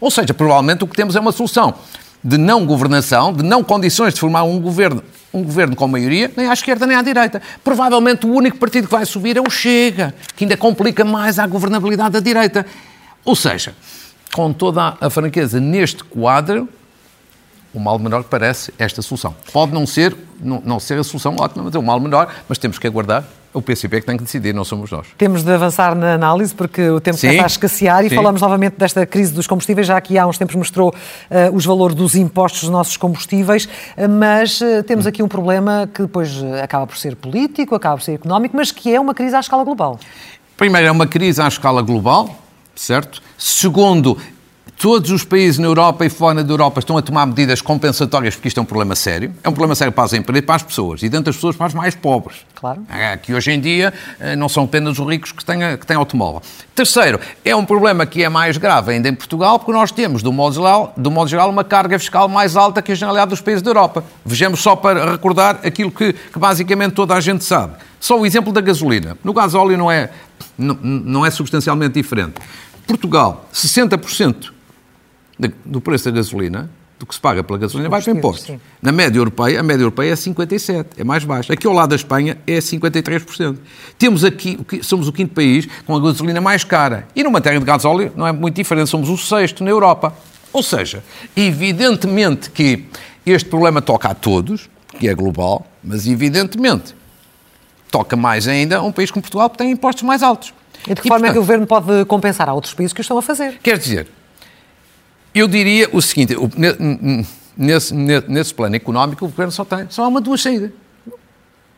Ou 0.00 0.10
seja, 0.10 0.32
provavelmente 0.32 0.84
o 0.84 0.86
que 0.86 0.94
temos 0.94 1.16
é 1.16 1.20
uma 1.20 1.32
solução 1.32 1.74
de 2.22 2.36
não 2.36 2.66
governação, 2.66 3.32
de 3.32 3.42
não 3.42 3.62
condições 3.62 4.14
de 4.14 4.20
formar 4.20 4.42
um 4.42 4.60
governo, 4.60 5.02
um 5.32 5.42
governo 5.42 5.76
com 5.76 5.86
maioria, 5.86 6.30
nem 6.36 6.48
à 6.48 6.52
esquerda 6.52 6.86
nem 6.86 6.96
à 6.96 7.02
direita. 7.02 7.40
Provavelmente 7.62 8.26
o 8.26 8.32
único 8.32 8.58
partido 8.58 8.86
que 8.86 8.92
vai 8.92 9.06
subir 9.06 9.36
é 9.36 9.40
o 9.40 9.50
Chega, 9.50 10.14
que 10.36 10.44
ainda 10.44 10.56
complica 10.56 11.04
mais 11.04 11.38
a 11.38 11.46
governabilidade 11.46 12.10
da 12.10 12.20
direita. 12.20 12.66
Ou 13.24 13.36
seja, 13.36 13.74
com 14.32 14.52
toda 14.52 14.96
a 15.00 15.10
franqueza, 15.10 15.60
neste 15.60 16.04
quadro, 16.04 16.68
o 17.72 17.80
mal 17.80 17.98
menor 17.98 18.24
parece 18.24 18.72
esta 18.78 19.02
solução. 19.02 19.34
Pode 19.52 19.72
não 19.72 19.86
ser, 19.86 20.16
não, 20.40 20.62
não 20.64 20.80
ser 20.80 20.98
a 20.98 21.04
solução 21.04 21.36
ótima, 21.38 21.64
mas 21.64 21.74
é 21.74 21.78
o 21.78 21.82
mal 21.82 22.00
menor, 22.00 22.32
mas 22.48 22.58
temos 22.58 22.78
que 22.78 22.86
aguardar. 22.86 23.24
O 23.52 23.62
PCP 23.62 23.96
é 23.96 24.00
que 24.00 24.06
tem 24.06 24.16
que 24.16 24.22
decidir, 24.22 24.54
não 24.54 24.64
somos 24.64 24.90
nós. 24.90 25.06
Temos 25.16 25.42
de 25.42 25.50
avançar 25.50 25.94
na 25.94 26.12
análise, 26.12 26.54
porque 26.54 26.90
o 26.90 27.00
tempo 27.00 27.16
sim, 27.16 27.28
está 27.28 27.44
a 27.44 27.46
escassear 27.46 28.04
e 28.04 28.10
sim. 28.10 28.14
falamos 28.14 28.42
novamente 28.42 28.76
desta 28.76 29.06
crise 29.06 29.32
dos 29.32 29.46
combustíveis, 29.46 29.86
já 29.86 29.98
que 30.00 30.18
há 30.18 30.26
uns 30.26 30.36
tempos 30.36 30.54
mostrou 30.54 30.90
uh, 30.90 31.54
os 31.56 31.64
valores 31.64 31.96
dos 31.96 32.14
impostos 32.14 32.60
dos 32.62 32.70
nossos 32.70 32.96
combustíveis, 32.98 33.64
uh, 33.64 34.08
mas 34.08 34.60
uh, 34.60 34.82
temos 34.86 35.06
aqui 35.06 35.22
um 35.22 35.28
problema 35.28 35.88
que 35.92 36.02
depois 36.02 36.42
acaba 36.62 36.86
por 36.86 36.98
ser 36.98 37.16
político, 37.16 37.74
acaba 37.74 37.96
por 37.96 38.02
ser 38.02 38.14
económico, 38.14 38.54
mas 38.56 38.70
que 38.70 38.94
é 38.94 39.00
uma 39.00 39.14
crise 39.14 39.34
à 39.34 39.40
escala 39.40 39.64
global. 39.64 39.98
Primeiro, 40.56 40.86
é 40.86 40.90
uma 40.90 41.06
crise 41.06 41.40
à 41.40 41.48
escala 41.48 41.80
global, 41.80 42.36
certo? 42.78 43.20
Segundo, 43.36 44.16
todos 44.78 45.10
os 45.10 45.24
países 45.24 45.58
na 45.58 45.66
Europa 45.66 46.06
e 46.06 46.08
fora 46.08 46.44
da 46.44 46.52
Europa 46.52 46.78
estão 46.78 46.96
a 46.96 47.02
tomar 47.02 47.26
medidas 47.26 47.60
compensatórias 47.60 48.36
porque 48.36 48.48
isto 48.48 48.60
é 48.60 48.62
um 48.62 48.66
problema 48.66 48.94
sério. 48.94 49.34
É 49.42 49.48
um 49.48 49.52
problema 49.52 49.74
sério 49.74 49.92
para 49.92 50.04
as 50.04 50.12
empresas 50.12 50.42
e 50.42 50.46
para 50.46 50.54
as 50.54 50.62
pessoas. 50.62 51.02
E 51.02 51.08
dentro 51.08 51.26
das 51.26 51.34
pessoas 51.34 51.56
para 51.56 51.66
as 51.66 51.74
mais 51.74 51.94
pobres. 51.96 52.38
Claro. 52.54 52.82
É, 52.88 53.16
que 53.16 53.34
hoje 53.34 53.50
em 53.50 53.60
dia 53.60 53.92
eh, 54.20 54.36
não 54.36 54.48
são 54.48 54.64
apenas 54.64 54.98
os 54.98 55.06
ricos 55.06 55.32
que 55.32 55.44
têm, 55.44 55.58
que 55.76 55.86
têm 55.86 55.96
automóvel. 55.96 56.40
Terceiro, 56.74 57.20
é 57.44 57.54
um 57.54 57.64
problema 57.64 58.06
que 58.06 58.22
é 58.22 58.28
mais 58.28 58.56
grave 58.56 58.92
ainda 58.92 59.08
em 59.08 59.14
Portugal 59.14 59.58
porque 59.58 59.72
nós 59.72 59.90
temos, 59.90 60.22
do 60.22 60.32
modo 60.32 60.54
geral, 60.54 60.92
do 60.96 61.10
modo 61.10 61.28
geral 61.28 61.50
uma 61.50 61.64
carga 61.64 61.98
fiscal 61.98 62.28
mais 62.28 62.56
alta 62.56 62.80
que 62.80 62.92
a 62.92 62.94
generalidade 62.94 63.30
dos 63.30 63.40
países 63.40 63.62
da 63.62 63.70
Europa. 63.70 64.04
Vejamos 64.24 64.60
só 64.60 64.76
para 64.76 65.12
recordar 65.12 65.60
aquilo 65.64 65.90
que, 65.90 66.12
que 66.12 66.38
basicamente 66.38 66.92
toda 66.92 67.14
a 67.14 67.20
gente 67.20 67.44
sabe. 67.44 67.74
Só 67.98 68.18
o 68.18 68.24
exemplo 68.24 68.52
da 68.52 68.60
gasolina. 68.60 69.18
No 69.24 69.32
gasóleo 69.32 69.76
não 69.76 69.90
é, 69.90 70.10
não, 70.56 70.78
não 70.80 71.26
é 71.26 71.30
substancialmente 71.32 71.94
diferente. 71.94 72.34
Portugal, 72.88 73.46
60% 73.52 74.50
do 75.64 75.80
preço 75.80 76.06
da 76.06 76.10
gasolina, 76.10 76.70
do 76.98 77.06
que 77.06 77.14
se 77.14 77.20
paga 77.20 77.44
pela 77.44 77.58
gasolina, 77.58 77.88
vai 77.88 78.02
para 78.02 78.12
impostos. 78.12 78.56
Na 78.82 78.90
média 78.90 79.18
europeia, 79.18 79.60
a 79.60 79.62
média 79.62 79.82
europeia 79.82 80.12
é 80.12 80.14
57%, 80.14 80.86
é 80.96 81.04
mais 81.04 81.22
baixa. 81.22 81.52
Aqui 81.52 81.66
ao 81.66 81.72
lado 81.72 81.90
da 81.90 81.96
Espanha 81.96 82.38
é 82.46 82.58
53%. 82.58 83.58
Temos 83.98 84.24
aqui, 84.24 84.58
somos 84.82 85.06
o 85.06 85.12
quinto 85.12 85.34
país 85.34 85.68
com 85.86 85.94
a 85.94 86.00
gasolina 86.00 86.40
mais 86.40 86.64
cara. 86.64 87.06
E 87.14 87.22
no 87.22 87.30
matéria 87.30 87.60
de 87.60 87.64
gasóleo 87.64 88.10
não 88.16 88.26
é 88.26 88.32
muito 88.32 88.56
diferente, 88.56 88.88
somos 88.88 89.10
o 89.10 89.18
sexto 89.18 89.62
na 89.62 89.70
Europa. 89.70 90.12
Ou 90.52 90.62
seja, 90.62 91.04
evidentemente 91.36 92.50
que 92.50 92.86
este 93.24 93.48
problema 93.48 93.82
toca 93.82 94.08
a 94.08 94.14
todos, 94.14 94.68
que 94.98 95.06
é 95.06 95.14
global, 95.14 95.66
mas 95.84 96.06
evidentemente 96.06 96.96
toca 97.90 98.16
mais 98.16 98.48
ainda 98.48 98.78
a 98.78 98.82
um 98.82 98.90
país 98.90 99.10
como 99.10 99.22
Portugal, 99.22 99.50
que 99.50 99.58
tem 99.58 99.70
impostos 99.70 100.02
mais 100.02 100.22
altos. 100.22 100.52
E 100.86 100.94
de 100.94 101.00
que 101.00 101.08
e, 101.08 101.08
forma 101.08 101.26
portanto, 101.26 101.30
é 101.30 101.32
que 101.32 101.38
o 101.38 101.40
Governo 101.40 101.66
pode 101.66 102.04
compensar 102.06 102.48
a 102.48 102.54
outros 102.54 102.74
países 102.74 102.92
que 102.92 103.00
o 103.00 103.02
estão 103.02 103.18
a 103.18 103.22
fazer? 103.22 103.58
Quer 103.62 103.78
dizer, 103.78 104.08
eu 105.34 105.48
diria 105.48 105.88
o 105.92 106.00
seguinte, 106.00 106.34
nesse, 107.56 107.94
nesse 107.94 108.54
plano 108.54 108.76
económico 108.76 109.24
o 109.24 109.28
Governo 109.28 109.52
só 109.52 109.64
tem, 109.64 109.86
só 109.90 110.04
há 110.04 110.08
uma 110.08 110.20
duas 110.20 110.40
saídas. 110.40 110.70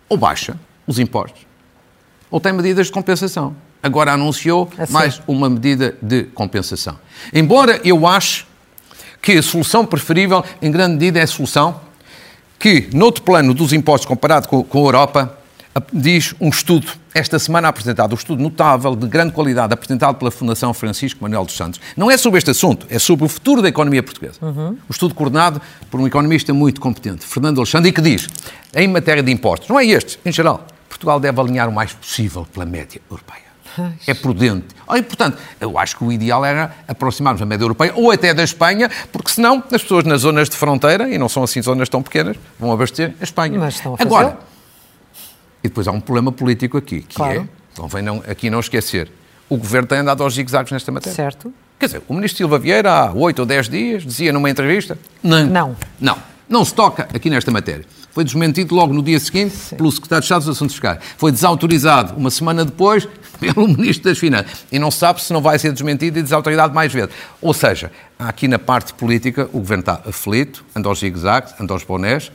Ou 0.09 0.17
baixa 0.17 0.59
os 0.87 0.99
impostos, 0.99 1.47
ou 2.31 2.41
tem 2.41 2.53
medidas 2.53 2.87
de 2.87 2.93
compensação. 2.93 3.55
Agora 3.83 4.13
anunciou 4.13 4.69
assim. 4.77 4.93
mais 4.93 5.23
uma 5.27 5.49
medida 5.49 5.97
de 6.03 6.25
compensação. 6.25 6.99
Embora 7.33 7.81
eu 7.83 8.07
ache 8.07 8.45
que 9.23 9.33
a 9.33 9.43
solução 9.43 9.87
preferível, 9.87 10.45
em 10.61 10.71
grande 10.71 10.95
medida, 10.95 11.19
é 11.19 11.23
a 11.23 11.27
solução 11.27 11.81
que, 12.59 12.91
noutro 12.93 13.23
plano 13.23 13.55
dos 13.55 13.73
impostos 13.73 14.07
comparado 14.07 14.49
com, 14.49 14.63
com 14.63 14.79
a 14.79 14.83
Europa, 14.83 15.39
diz 15.93 16.35
um 16.41 16.49
estudo, 16.49 16.87
esta 17.15 17.39
semana 17.39 17.69
apresentado, 17.69 18.13
um 18.13 18.15
estudo 18.15 18.43
notável, 18.43 18.97
de 18.97 19.07
grande 19.07 19.33
qualidade, 19.33 19.73
apresentado 19.73 20.17
pela 20.17 20.31
Fundação 20.31 20.75
Francisco 20.75 21.23
Manuel 21.23 21.45
dos 21.45 21.57
Santos. 21.57 21.81
Não 21.97 22.11
é 22.11 22.17
sobre 22.17 22.39
este 22.39 22.51
assunto, 22.51 22.87
é 22.91 22.99
sobre 22.99 23.25
o 23.25 23.29
futuro 23.29 23.63
da 23.63 23.69
economia 23.69 24.03
portuguesa. 24.03 24.39
Uhum. 24.43 24.71
Um 24.71 24.91
estudo 24.91 25.15
coordenado 25.15 25.61
por 25.91 26.01
um 26.01 26.07
economista 26.07 26.53
muito 26.53 26.81
competente, 26.81 27.25
Fernando 27.25 27.59
Alexandre, 27.59 27.91
e 27.91 27.93
que 27.93 28.01
diz, 28.01 28.29
em 28.75 28.89
matéria 28.89 29.23
de 29.23 29.31
impostos, 29.31 29.69
não 29.69 29.79
é 29.79 29.87
este, 29.87 30.19
em 30.25 30.33
geral, 30.33 30.67
Portugal 30.89 31.21
deve 31.21 31.41
alinhar 31.41 31.69
o 31.69 31.73
mais 31.73 31.93
possível 31.93 32.47
pela 32.53 32.67
média 32.67 33.01
europeia. 33.11 33.51
É 34.07 34.13
prudente. 34.13 34.67
E, 34.93 35.03
portanto, 35.03 35.39
eu 35.61 35.79
acho 35.79 35.97
que 35.97 36.05
o 36.05 36.11
ideal 36.11 36.45
era 36.45 36.75
aproximarmos 36.89 37.39
da 37.39 37.47
média 37.47 37.63
europeia 37.63 37.93
ou 37.95 38.11
até 38.11 38.35
da 38.35 38.43
Espanha, 38.43 38.91
porque 39.13 39.31
senão 39.31 39.63
as 39.73 39.83
pessoas 39.83 40.05
nas 40.05 40.23
zonas 40.23 40.49
de 40.49 40.57
fronteira, 40.57 41.09
e 41.09 41.17
não 41.17 41.29
são 41.29 41.45
assim 41.45 41.63
zonas 41.63 41.89
tão 41.89 42.03
pequenas, 42.03 42.37
vão 42.59 42.73
abastecer 42.73 43.15
a 43.21 43.25
Espanha. 43.25 43.59
Mas 43.59 43.75
estão 43.75 43.95
a 43.95 43.97
fazer. 43.97 44.09
Agora, 44.09 44.39
e 45.63 45.69
depois 45.69 45.87
há 45.87 45.93
um 45.93 46.01
problema 46.01 46.33
político 46.33 46.77
aqui, 46.77 47.03
que 47.03 47.17
claro. 47.17 47.41
é, 47.41 47.79
convém 47.81 48.03
não, 48.03 48.23
aqui 48.27 48.51
não 48.51 48.61
esquecer, 48.61 49.11
o 49.49 49.57
Governo 49.57 49.89
tem 49.89 49.99
andado 49.99 50.23
aos 50.23 50.35
zigzags 50.35 50.73
nesta 50.73 50.93
matéria. 50.93 51.15
Certo. 51.15 51.53
Quer 51.79 51.87
dizer, 51.87 52.03
o 52.09 52.15
Ministro 52.15 52.39
Silva 52.39 52.59
Vieira 52.59 52.93
há 52.93 53.13
oito 53.13 53.41
ou 53.41 53.47
dez 53.47 53.69
dias 53.69 54.05
dizia 54.05 54.33
numa 54.33 54.51
entrevista... 54.51 54.99
Não. 55.23 55.47
Não. 55.47 55.77
Não. 56.01 56.19
Não 56.49 56.65
se 56.65 56.75
toca 56.75 57.09
aqui 57.15 57.31
nesta 57.31 57.51
matéria. 57.51 57.85
Foi 58.13 58.25
desmentido 58.25 58.75
logo 58.75 58.93
no 58.93 59.03
dia 59.03 59.19
seguinte 59.21 59.55
Sim. 59.55 59.77
pelo 59.77 59.91
Secretário 59.91 60.21
de 60.21 60.27
Estado 60.27 60.41
dos 60.41 60.57
Assuntos 60.57 60.75
Fiscais. 60.75 60.99
Foi 61.17 61.31
desautorizado 61.31 62.17
uma 62.17 62.31
semana 62.31 62.65
depois 62.65 63.09
pelo 63.39 63.69
Ministro 63.69 64.11
das 64.11 64.19
Finanças. 64.19 64.67
E 64.71 64.79
não 64.79 64.91
se 64.91 64.99
sabe 64.99 65.23
se 65.23 65.33
não 65.33 65.41
vai 65.41 65.59
ser 65.59 65.73
desmentido 65.73 66.19
e 66.19 66.23
desautorizado 66.23 66.75
mais 66.75 66.93
vezes. 66.93 67.11
Ou 67.41 67.55
seja, 67.55 67.93
aqui 68.19 68.49
na 68.49 68.59
parte 68.59 68.93
política 68.95 69.49
o 69.53 69.59
Governo 69.59 69.83
está 69.83 70.01
aflito, 70.05 70.65
anda 70.75 70.89
aos 70.89 70.99
zigzags, 70.99 71.55
anda 71.61 71.73
aos 71.73 71.85
bonés, 71.85 72.33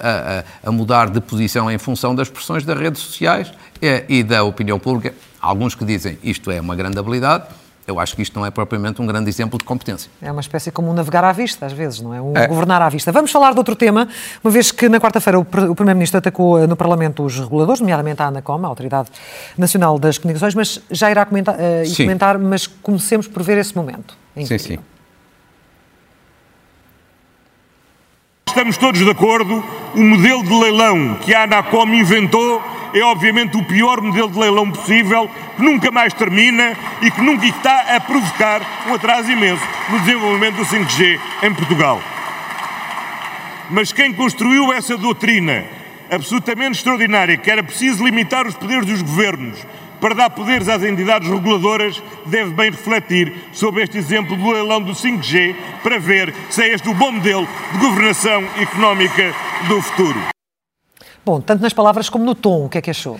a, 0.00 0.68
a, 0.68 0.72
mudar 0.72 1.10
de 1.10 1.20
posição 1.20 1.70
em 1.70 1.78
função 1.78 2.14
das 2.14 2.28
pressões 2.28 2.64
das 2.64 2.78
redes 2.78 3.00
sociais 3.02 3.52
é, 3.80 4.04
e 4.08 4.22
da 4.22 4.44
opinião 4.44 4.78
pública. 4.78 5.14
Alguns 5.40 5.74
que 5.74 5.84
dizem 5.84 6.18
isto 6.22 6.50
é 6.50 6.60
uma 6.60 6.76
grande 6.76 6.98
habilidade, 6.98 7.44
eu 7.86 8.00
acho 8.00 8.16
que 8.16 8.22
isto 8.22 8.38
não 8.38 8.46
é 8.46 8.50
propriamente 8.50 9.02
um 9.02 9.06
grande 9.06 9.28
exemplo 9.28 9.58
de 9.58 9.64
competência. 9.64 10.10
É 10.22 10.32
uma 10.32 10.40
espécie 10.40 10.70
como 10.70 10.90
um 10.90 10.94
navegar 10.94 11.22
à 11.22 11.32
vista, 11.32 11.66
às 11.66 11.72
vezes, 11.72 12.00
não 12.00 12.14
é? 12.14 12.20
Um 12.20 12.32
é. 12.34 12.46
governar 12.46 12.80
à 12.80 12.88
vista. 12.88 13.12
Vamos 13.12 13.30
falar 13.30 13.52
de 13.52 13.58
outro 13.58 13.76
tema, 13.76 14.08
uma 14.42 14.50
vez 14.50 14.72
que 14.72 14.88
na 14.88 14.98
quarta-feira 14.98 15.38
o 15.38 15.44
Primeiro-Ministro 15.44 16.18
atacou 16.18 16.58
eh, 16.58 16.66
no 16.66 16.76
Parlamento 16.76 17.22
os 17.22 17.38
reguladores, 17.38 17.80
nomeadamente 17.80 18.22
a 18.22 18.28
ANACOM, 18.28 18.64
a 18.64 18.68
Autoridade 18.68 19.10
Nacional 19.58 19.98
das 19.98 20.16
Comunicações, 20.16 20.54
mas 20.54 20.80
já 20.90 21.10
irá 21.10 21.26
comentar, 21.26 21.56
uh, 21.56 21.96
comentar 21.96 22.38
mas 22.38 22.66
comecemos 22.66 23.28
por 23.28 23.42
ver 23.42 23.58
esse 23.58 23.76
momento. 23.76 24.16
sim, 24.46 24.58
sim. 24.58 24.78
Estamos 28.54 28.76
todos 28.76 29.00
de 29.00 29.10
acordo, 29.10 29.64
o 29.96 30.00
modelo 30.00 30.44
de 30.44 30.54
leilão 30.54 31.16
que 31.16 31.34
a 31.34 31.42
Anacom 31.42 31.88
inventou 31.88 32.62
é 32.94 33.02
obviamente 33.02 33.56
o 33.56 33.64
pior 33.64 34.00
modelo 34.00 34.30
de 34.30 34.38
leilão 34.38 34.70
possível, 34.70 35.28
que 35.56 35.60
nunca 35.60 35.90
mais 35.90 36.14
termina 36.14 36.76
e 37.02 37.10
que 37.10 37.20
nunca 37.20 37.44
está 37.46 37.96
a 37.96 38.00
provocar 38.00 38.62
um 38.86 38.94
atraso 38.94 39.28
imenso 39.28 39.60
no 39.90 39.98
desenvolvimento 39.98 40.54
do 40.54 40.64
5G 40.64 41.18
em 41.42 41.52
Portugal. 41.52 42.00
Mas 43.70 43.92
quem 43.92 44.12
construiu 44.12 44.72
essa 44.72 44.96
doutrina 44.96 45.64
absolutamente 46.08 46.76
extraordinária, 46.76 47.36
que 47.36 47.50
era 47.50 47.64
preciso 47.64 48.04
limitar 48.04 48.46
os 48.46 48.54
poderes 48.54 48.86
dos 48.86 49.02
governos 49.02 49.58
para 50.04 50.14
dar 50.14 50.28
poderes 50.28 50.68
às 50.68 50.82
entidades 50.82 51.30
reguladoras, 51.30 52.02
deve 52.26 52.50
bem 52.50 52.70
refletir 52.70 53.32
sobre 53.54 53.84
este 53.84 53.96
exemplo 53.96 54.36
do 54.36 54.50
leilão 54.50 54.82
do 54.82 54.92
5G 54.92 55.56
para 55.82 55.98
ver 55.98 56.34
se 56.50 56.60
é 56.60 56.74
este 56.74 56.86
o 56.90 56.94
bom 56.94 57.10
modelo 57.10 57.48
de 57.72 57.78
governação 57.78 58.44
económica 58.60 59.34
do 59.66 59.80
futuro. 59.80 60.20
Bom, 61.24 61.40
tanto 61.40 61.62
nas 61.62 61.72
palavras 61.72 62.10
como 62.10 62.22
no 62.22 62.34
tom, 62.34 62.66
o 62.66 62.68
que 62.68 62.76
é 62.76 62.82
que 62.82 62.90
achou? 62.90 63.18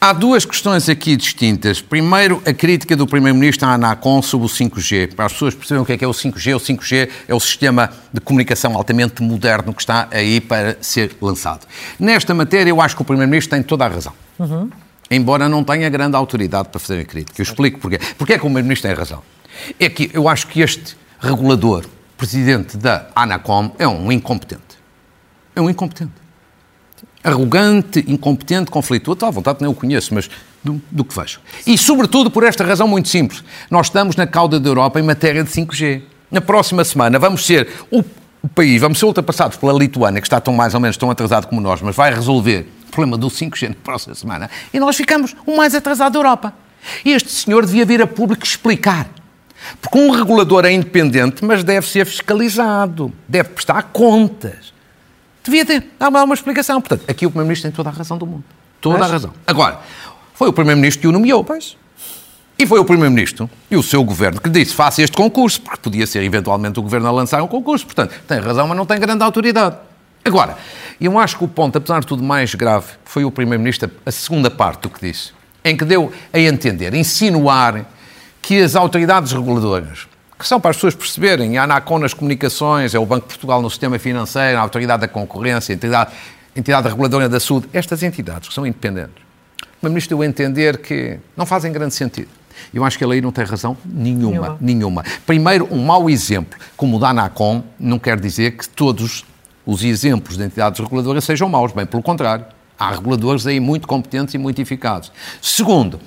Há 0.00 0.14
duas 0.14 0.46
questões 0.46 0.88
aqui 0.88 1.16
distintas. 1.16 1.82
Primeiro, 1.82 2.42
a 2.46 2.54
crítica 2.54 2.96
do 2.96 3.06
Primeiro-Ministro 3.06 3.68
à 3.68 3.74
ANACOM 3.74 4.22
sobre 4.22 4.46
o 4.46 4.50
5G. 4.50 5.14
Para 5.14 5.26
as 5.26 5.34
pessoas 5.34 5.54
perceberem 5.54 5.82
o 5.82 5.84
que 5.84 5.92
é 5.92 5.98
que 5.98 6.04
é 6.06 6.08
o 6.08 6.12
5G, 6.12 6.56
o 6.56 6.60
5G 6.60 7.10
é 7.28 7.34
o 7.34 7.40
sistema 7.40 7.90
de 8.10 8.22
comunicação 8.22 8.74
altamente 8.74 9.22
moderno 9.22 9.74
que 9.74 9.82
está 9.82 10.08
aí 10.10 10.40
para 10.40 10.78
ser 10.80 11.14
lançado. 11.20 11.66
Nesta 12.00 12.32
matéria, 12.32 12.70
eu 12.70 12.80
acho 12.80 12.96
que 12.96 13.02
o 13.02 13.04
Primeiro-Ministro 13.04 13.54
tem 13.54 13.62
toda 13.62 13.84
a 13.84 13.88
razão. 13.88 14.14
Uhum. 14.38 14.70
Embora 15.14 15.48
não 15.48 15.62
tenha 15.62 15.88
grande 15.88 16.16
autoridade 16.16 16.68
para 16.68 16.80
fazer 16.80 17.00
a 17.00 17.04
crítica. 17.04 17.40
Eu 17.40 17.44
explico 17.44 17.78
porquê. 17.78 17.98
Porquê 18.16 18.32
é 18.34 18.36
que 18.36 18.42
o 18.42 18.46
Primeiro-Ministro 18.46 18.88
tem 18.88 18.96
razão? 18.96 19.22
É 19.78 19.88
que 19.88 20.10
eu 20.12 20.28
acho 20.28 20.46
que 20.46 20.60
este 20.60 20.96
regulador, 21.20 21.84
presidente 22.16 22.76
da 22.76 23.08
ANACOM, 23.14 23.72
é 23.78 23.86
um 23.86 24.10
incompetente. 24.10 24.78
É 25.54 25.60
um 25.60 25.68
incompetente 25.68 26.22
arrogante, 27.22 28.04
incompetente, 28.08 28.70
conflituoso, 28.70 29.24
à 29.24 29.30
vontade 29.30 29.58
nem 29.60 29.70
o 29.70 29.74
conheço, 29.74 30.12
mas 30.14 30.28
do, 30.62 30.80
do, 30.90 31.04
que 31.04 31.14
vejo. 31.14 31.40
E, 31.66 31.78
sobretudo, 31.78 32.30
por 32.30 32.42
esta 32.42 32.64
razão 32.64 32.88
muito 32.88 33.08
simples. 33.08 33.44
Nós 33.70 33.86
estamos 33.86 34.16
na 34.16 34.26
cauda 34.26 34.58
da 34.58 34.68
Europa 34.68 34.98
em 34.98 35.02
matéria 35.02 35.44
de 35.44 35.50
5G. 35.50 36.02
Na 36.30 36.40
próxima 36.40 36.84
semana 36.84 37.18
vamos 37.18 37.46
ser 37.46 37.68
o, 37.90 38.02
o 38.42 38.48
país, 38.48 38.80
vamos 38.80 38.98
ser 38.98 39.04
ultrapassados 39.04 39.56
pela 39.56 39.72
Lituânia, 39.72 40.20
que 40.20 40.26
está 40.26 40.40
tão 40.40 40.54
mais 40.54 40.74
ou 40.74 40.80
menos 40.80 40.96
tão 40.96 41.10
atrasado 41.10 41.46
como 41.46 41.60
nós, 41.60 41.80
mas 41.80 41.94
vai 41.94 42.12
resolver 42.12 42.66
problema 42.92 43.18
do 43.18 43.28
5G 43.28 43.70
na 43.70 43.74
próxima 43.82 44.14
semana. 44.14 44.50
E 44.72 44.78
nós 44.78 44.96
ficamos 44.96 45.34
o 45.44 45.56
mais 45.56 45.74
atrasado 45.74 46.12
da 46.12 46.18
Europa. 46.18 46.54
E 47.04 47.10
este 47.10 47.30
senhor 47.30 47.64
devia 47.66 47.84
vir 47.84 48.00
a 48.02 48.06
público 48.06 48.44
explicar. 48.44 49.08
Porque 49.80 49.98
um 49.98 50.10
regulador 50.10 50.64
é 50.64 50.72
independente, 50.72 51.44
mas 51.44 51.62
deve 51.62 51.88
ser 51.88 52.04
fiscalizado, 52.04 53.12
deve 53.28 53.50
prestar 53.50 53.82
contas. 53.84 54.72
Devia 55.44 55.64
ter. 55.64 55.86
Há 55.98 56.08
uma, 56.08 56.22
uma 56.24 56.34
explicação. 56.34 56.80
Portanto, 56.80 57.04
aqui 57.08 57.26
o 57.26 57.30
Primeiro-Ministro 57.30 57.70
tem 57.70 57.74
toda 57.74 57.88
a 57.88 57.92
razão 57.92 58.18
do 58.18 58.26
mundo. 58.26 58.44
Toda 58.80 58.98
Mas... 58.98 59.08
a 59.08 59.12
razão. 59.12 59.32
Agora, 59.46 59.80
foi 60.34 60.48
o 60.48 60.52
Primeiro-Ministro 60.52 61.00
que 61.00 61.08
o 61.08 61.12
nomeou. 61.12 61.42
Pois. 61.42 61.76
E 62.58 62.66
foi 62.66 62.78
o 62.78 62.84
Primeiro-Ministro 62.84 63.50
e 63.70 63.76
o 63.76 63.82
seu 63.82 64.04
governo 64.04 64.40
que 64.40 64.48
disse 64.48 64.72
faça 64.72 65.02
este 65.02 65.16
concurso, 65.16 65.60
porque 65.60 65.78
podia 65.78 66.06
ser 66.06 66.22
eventualmente 66.22 66.78
o 66.78 66.82
governo 66.82 67.08
a 67.08 67.10
lançar 67.10 67.42
um 67.42 67.48
concurso. 67.48 67.84
Portanto, 67.84 68.14
tem 68.26 68.38
razão, 68.38 68.68
mas 68.68 68.76
não 68.76 68.86
tem 68.86 69.00
grande 69.00 69.24
autoridade. 69.24 69.76
Agora, 70.24 70.56
eu 71.00 71.18
acho 71.18 71.36
que 71.36 71.44
o 71.44 71.48
ponto, 71.48 71.78
apesar 71.78 72.00
de 72.00 72.06
tudo 72.06 72.22
mais 72.22 72.54
grave, 72.54 72.86
foi 73.04 73.24
o 73.24 73.30
Primeiro-Ministro, 73.30 73.90
a 74.06 74.10
segunda 74.10 74.50
parte 74.50 74.82
do 74.82 74.90
que 74.90 75.06
disse, 75.06 75.32
em 75.64 75.76
que 75.76 75.84
deu 75.84 76.12
a 76.32 76.38
entender, 76.38 76.94
insinuar 76.94 77.84
que 78.40 78.60
as 78.60 78.76
autoridades 78.76 79.32
reguladoras 79.32 80.06
que 80.42 80.48
são 80.48 80.60
para 80.60 80.72
as 80.72 80.76
pessoas 80.76 80.94
perceberem. 80.96 81.56
A 81.56 81.62
ANACON 81.62 82.00
nas 82.00 82.12
comunicações, 82.12 82.94
é 82.94 82.98
o 82.98 83.06
Banco 83.06 83.26
de 83.26 83.34
Portugal 83.34 83.62
no 83.62 83.70
sistema 83.70 83.96
financeiro, 83.96 84.58
a 84.58 84.60
Autoridade 84.60 85.02
da 85.02 85.08
Concorrência, 85.08 85.72
a 85.72 85.76
entidade, 85.76 86.10
a 86.54 86.58
entidade 86.58 86.88
Reguladora 86.88 87.28
da 87.28 87.38
Saúde, 87.38 87.68
estas 87.72 88.02
entidades 88.02 88.48
que 88.48 88.54
são 88.54 88.66
independentes. 88.66 89.22
O 89.80 89.86
Ministro 89.88 90.16
deu 90.16 90.22
a 90.22 90.26
entender 90.26 90.78
que 90.78 91.18
não 91.36 91.46
fazem 91.46 91.72
grande 91.72 91.94
sentido. 91.94 92.28
Eu 92.74 92.84
acho 92.84 92.98
que 92.98 93.04
ele 93.04 93.14
aí 93.14 93.20
não 93.20 93.30
tem 93.30 93.44
razão 93.44 93.76
nenhuma, 93.84 94.58
nenhuma. 94.60 95.02
nenhuma. 95.02 95.04
Primeiro, 95.24 95.68
um 95.70 95.84
mau 95.84 96.10
exemplo, 96.10 96.58
como 96.76 96.96
o 96.96 97.00
da 97.00 97.10
ANACOM, 97.10 97.62
não 97.78 97.98
quer 97.98 98.18
dizer 98.18 98.56
que 98.56 98.68
todos 98.68 99.24
os 99.64 99.84
exemplos 99.84 100.36
de 100.36 100.44
entidades 100.44 100.80
reguladoras 100.80 101.24
sejam 101.24 101.48
maus, 101.48 101.72
bem 101.72 101.86
pelo 101.86 102.02
contrário. 102.02 102.44
Há 102.78 102.90
reguladores 102.90 103.46
aí 103.46 103.60
muito 103.60 103.86
competentes 103.86 104.34
e 104.34 104.38
muito 104.38 104.60
eficazes. 104.60 105.12
Segundo, 105.40 106.00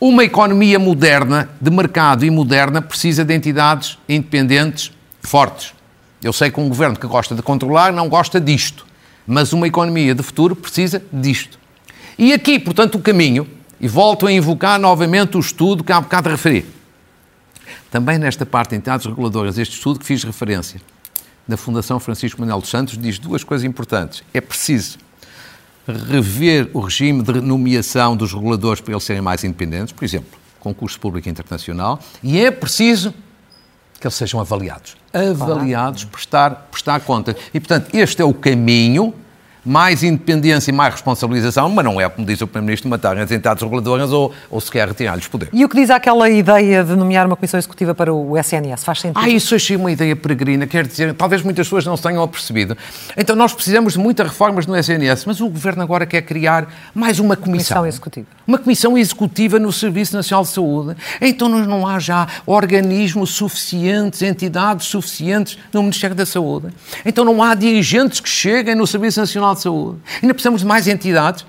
uma 0.00 0.24
economia 0.24 0.78
moderna, 0.78 1.48
de 1.60 1.70
mercado 1.70 2.24
e 2.24 2.30
moderna, 2.30 2.80
precisa 2.80 3.24
de 3.24 3.34
entidades 3.34 3.98
independentes 4.08 4.92
fortes. 5.22 5.74
Eu 6.22 6.32
sei 6.32 6.50
que 6.50 6.58
um 6.58 6.68
governo 6.68 6.96
que 6.96 7.06
gosta 7.06 7.34
de 7.34 7.42
controlar 7.42 7.92
não 7.92 8.08
gosta 8.08 8.40
disto, 8.40 8.86
mas 9.26 9.52
uma 9.52 9.66
economia 9.66 10.14
de 10.14 10.22
futuro 10.22 10.56
precisa 10.56 11.02
disto. 11.12 11.58
E 12.18 12.32
aqui, 12.32 12.58
portanto, 12.58 12.96
o 12.96 13.00
caminho, 13.00 13.46
e 13.80 13.88
volto 13.88 14.26
a 14.26 14.32
invocar 14.32 14.78
novamente 14.78 15.36
o 15.36 15.40
estudo 15.40 15.84
que 15.84 15.92
há 15.92 16.00
bocado 16.00 16.30
referi. 16.30 16.64
Também 17.90 18.18
nesta 18.18 18.46
parte 18.46 18.70
de 18.70 18.76
entidades 18.76 19.06
reguladoras, 19.06 19.58
este 19.58 19.74
estudo 19.74 19.98
que 19.98 20.06
fiz 20.06 20.24
referência, 20.24 20.80
da 21.46 21.56
Fundação 21.56 22.00
Francisco 22.00 22.40
Manuel 22.40 22.60
dos 22.60 22.70
Santos, 22.70 22.96
diz 22.96 23.18
duas 23.18 23.44
coisas 23.44 23.64
importantes. 23.64 24.22
É 24.32 24.40
preciso 24.40 24.98
rever 25.86 26.70
o 26.72 26.80
regime 26.80 27.22
de 27.22 27.40
nomeação 27.40 28.16
dos 28.16 28.32
reguladores 28.32 28.80
para 28.80 28.94
eles 28.94 29.04
serem 29.04 29.20
mais 29.20 29.44
independentes, 29.44 29.92
por 29.92 30.04
exemplo, 30.04 30.38
concurso 30.58 30.98
público 30.98 31.28
internacional, 31.28 32.00
e 32.22 32.38
é 32.38 32.50
preciso 32.50 33.12
que 34.00 34.06
eles 34.06 34.14
sejam 34.14 34.40
avaliados. 34.40 34.96
Avaliados, 35.12 36.04
prestar, 36.04 36.68
prestar 36.70 37.00
conta. 37.00 37.36
E, 37.52 37.60
portanto, 37.60 37.94
este 37.94 38.22
é 38.22 38.24
o 38.24 38.32
caminho 38.34 39.14
mais 39.64 40.02
independência 40.02 40.70
e 40.70 40.74
mais 40.74 40.92
responsabilização, 40.92 41.68
mas 41.70 41.84
não 41.84 42.00
é, 42.00 42.08
como 42.08 42.26
diz 42.26 42.40
o 42.40 42.46
Primeiro-Ministro, 42.46 42.90
matarem 42.90 43.22
as 43.22 43.30
entidades 43.30 43.62
reguladoras 43.62 44.12
ou, 44.12 44.32
ou 44.50 44.60
sequer 44.60 44.88
retirar-lhes 44.88 45.26
poder. 45.26 45.48
E 45.52 45.64
o 45.64 45.68
que 45.68 45.76
diz 45.76 45.90
aquela 45.90 46.28
ideia 46.28 46.84
de 46.84 46.94
nomear 46.94 47.26
uma 47.26 47.36
comissão 47.36 47.58
executiva 47.58 47.94
para 47.94 48.12
o 48.12 48.36
SNS? 48.36 48.84
Faz 48.84 49.00
sentido? 49.00 49.18
Ah, 49.22 49.28
isso 49.28 49.54
achei 49.54 49.76
uma 49.76 49.90
ideia 49.90 50.14
peregrina, 50.14 50.66
quer 50.66 50.86
dizer, 50.86 51.14
talvez 51.14 51.42
muitas 51.42 51.66
pessoas 51.66 51.86
não 51.86 51.96
se 51.96 52.02
tenham 52.02 52.22
apercebido. 52.22 52.76
Então, 53.16 53.34
nós 53.34 53.52
precisamos 53.52 53.94
de 53.94 53.98
muitas 53.98 54.28
reformas 54.28 54.66
no 54.66 54.76
SNS, 54.76 55.24
mas 55.26 55.40
o 55.40 55.48
Governo 55.48 55.82
agora 55.82 56.04
quer 56.04 56.22
criar 56.22 56.68
mais 56.94 57.18
uma 57.18 57.36
comissão. 57.36 57.76
Comissão 57.78 57.86
executiva. 57.86 58.26
Uma 58.46 58.58
comissão 58.58 58.98
executiva 58.98 59.58
no 59.58 59.72
Serviço 59.72 60.14
Nacional 60.14 60.44
de 60.44 60.50
Saúde. 60.50 60.96
Então, 61.20 61.48
não 61.48 61.86
há 61.86 61.98
já 61.98 62.26
organismos 62.44 63.30
suficientes, 63.30 64.20
entidades 64.20 64.86
suficientes 64.86 65.58
no 65.72 65.82
Ministério 65.82 66.14
da 66.14 66.26
Saúde. 66.26 66.68
Então, 67.04 67.24
não 67.24 67.42
há 67.42 67.54
dirigentes 67.54 68.20
que 68.20 68.28
cheguem 68.28 68.74
no 68.74 68.86
Serviço 68.86 69.20
Nacional 69.20 69.53
de 69.54 69.62
Saúde. 69.62 69.98
Ainda 70.22 70.34
precisamos 70.34 70.60
de 70.60 70.66
mais 70.66 70.86
entidades. 70.86 71.46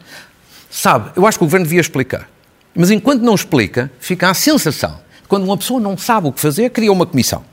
Sabe, 0.69 1.11
eu 1.15 1.25
acho 1.25 1.37
que 1.37 1.43
o 1.43 1.47
Governo 1.47 1.65
devia 1.65 1.81
explicar. 1.81 2.29
Mas 2.75 2.91
enquanto 2.91 3.21
não 3.21 3.35
explica, 3.35 3.91
fica 3.99 4.29
a 4.29 4.33
sensação 4.33 5.05
quando 5.27 5.43
uma 5.43 5.57
pessoa 5.57 5.79
não 5.79 5.97
sabe 5.97 6.27
o 6.27 6.31
que 6.31 6.39
fazer, 6.39 6.69
cria 6.69 6.91
uma 6.91 7.05
comissão. 7.05 7.43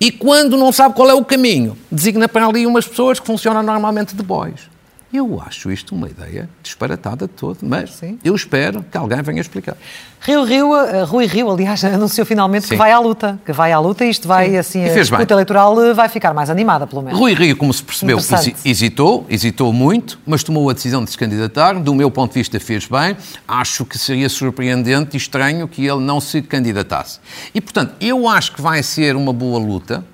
E 0.00 0.10
quando 0.10 0.56
não 0.56 0.72
sabe 0.72 0.94
qual 0.94 1.08
é 1.08 1.14
o 1.14 1.24
caminho, 1.24 1.76
designa 1.90 2.28
para 2.28 2.46
ali 2.46 2.66
umas 2.66 2.86
pessoas 2.86 3.18
que 3.18 3.26
funcionam 3.26 3.62
normalmente 3.62 4.14
de 4.14 4.22
bois. 4.22 4.69
Eu 5.12 5.42
acho 5.44 5.72
isto 5.72 5.92
uma 5.92 6.08
ideia 6.08 6.48
disparatada 6.62 7.26
de 7.26 7.32
todo, 7.32 7.58
mas 7.62 7.94
Sim. 7.94 8.16
eu 8.24 8.32
espero 8.32 8.84
que 8.88 8.96
alguém 8.96 9.20
venha 9.22 9.40
explicar. 9.40 9.76
Rio 10.20 10.44
Rio, 10.44 10.70
uh, 10.72 11.04
Rui 11.04 11.26
Rio, 11.26 11.50
aliás, 11.50 11.82
anunciou 11.84 12.24
finalmente 12.24 12.64
Sim. 12.64 12.70
que 12.70 12.76
vai 12.76 12.92
à 12.92 12.98
luta, 13.00 13.40
que 13.44 13.52
vai 13.52 13.72
à 13.72 13.80
luta 13.80 14.04
e 14.04 14.10
isto 14.10 14.28
vai, 14.28 14.50
Sim. 14.50 14.56
assim, 14.58 14.84
a 14.84 14.94
disputa 14.94 15.24
bem. 15.24 15.34
eleitoral 15.34 15.82
eh, 15.82 15.94
vai 15.94 16.08
ficar 16.08 16.32
mais 16.32 16.48
animada, 16.48 16.86
pelo 16.86 17.02
menos. 17.02 17.18
Rui 17.18 17.34
Rio, 17.34 17.56
como 17.56 17.72
se 17.72 17.82
percebeu, 17.82 18.18
hesitou, 18.64 19.26
hesitou 19.28 19.72
muito, 19.72 20.20
mas 20.24 20.44
tomou 20.44 20.70
a 20.70 20.72
decisão 20.74 21.02
de 21.02 21.10
se 21.10 21.18
candidatar. 21.18 21.74
Do 21.80 21.94
meu 21.94 22.10
ponto 22.10 22.32
de 22.32 22.38
vista, 22.38 22.60
fez 22.60 22.86
bem. 22.86 23.16
Acho 23.48 23.84
que 23.84 23.98
seria 23.98 24.28
surpreendente 24.28 25.16
e 25.16 25.18
estranho 25.18 25.66
que 25.66 25.84
ele 25.84 26.00
não 26.00 26.20
se 26.20 26.40
candidatasse. 26.40 27.18
E, 27.52 27.60
portanto, 27.60 27.94
eu 28.00 28.28
acho 28.28 28.52
que 28.52 28.62
vai 28.62 28.80
ser 28.82 29.16
uma 29.16 29.32
boa 29.32 29.58
luta. 29.58 30.04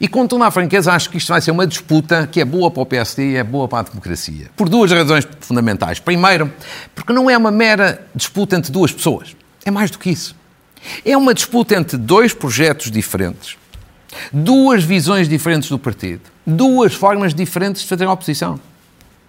E 0.00 0.08
com 0.08 0.26
toda 0.26 0.46
a 0.46 0.50
franqueza, 0.50 0.92
acho 0.92 1.08
que 1.10 1.18
isto 1.18 1.28
vai 1.28 1.40
ser 1.40 1.50
uma 1.50 1.66
disputa 1.66 2.28
que 2.30 2.40
é 2.40 2.44
boa 2.44 2.70
para 2.70 2.82
o 2.82 2.86
PSD 2.86 3.32
e 3.32 3.36
é 3.36 3.44
boa 3.44 3.68
para 3.68 3.80
a 3.80 3.82
democracia. 3.82 4.50
Por 4.56 4.68
duas 4.68 4.90
razões 4.90 5.26
fundamentais. 5.40 5.98
Primeiro, 6.00 6.52
porque 6.94 7.12
não 7.12 7.30
é 7.30 7.36
uma 7.36 7.50
mera 7.50 8.06
disputa 8.14 8.56
entre 8.56 8.72
duas 8.72 8.92
pessoas. 8.92 9.36
É 9.64 9.70
mais 9.70 9.90
do 9.90 9.98
que 9.98 10.10
isso. 10.10 10.34
É 11.04 11.16
uma 11.16 11.32
disputa 11.32 11.74
entre 11.74 11.96
dois 11.96 12.34
projetos 12.34 12.90
diferentes, 12.90 13.56
duas 14.32 14.84
visões 14.84 15.28
diferentes 15.28 15.70
do 15.70 15.78
partido, 15.78 16.22
duas 16.46 16.92
formas 16.92 17.34
diferentes 17.34 17.82
de 17.82 17.88
fazer 17.88 18.06
oposição. 18.06 18.60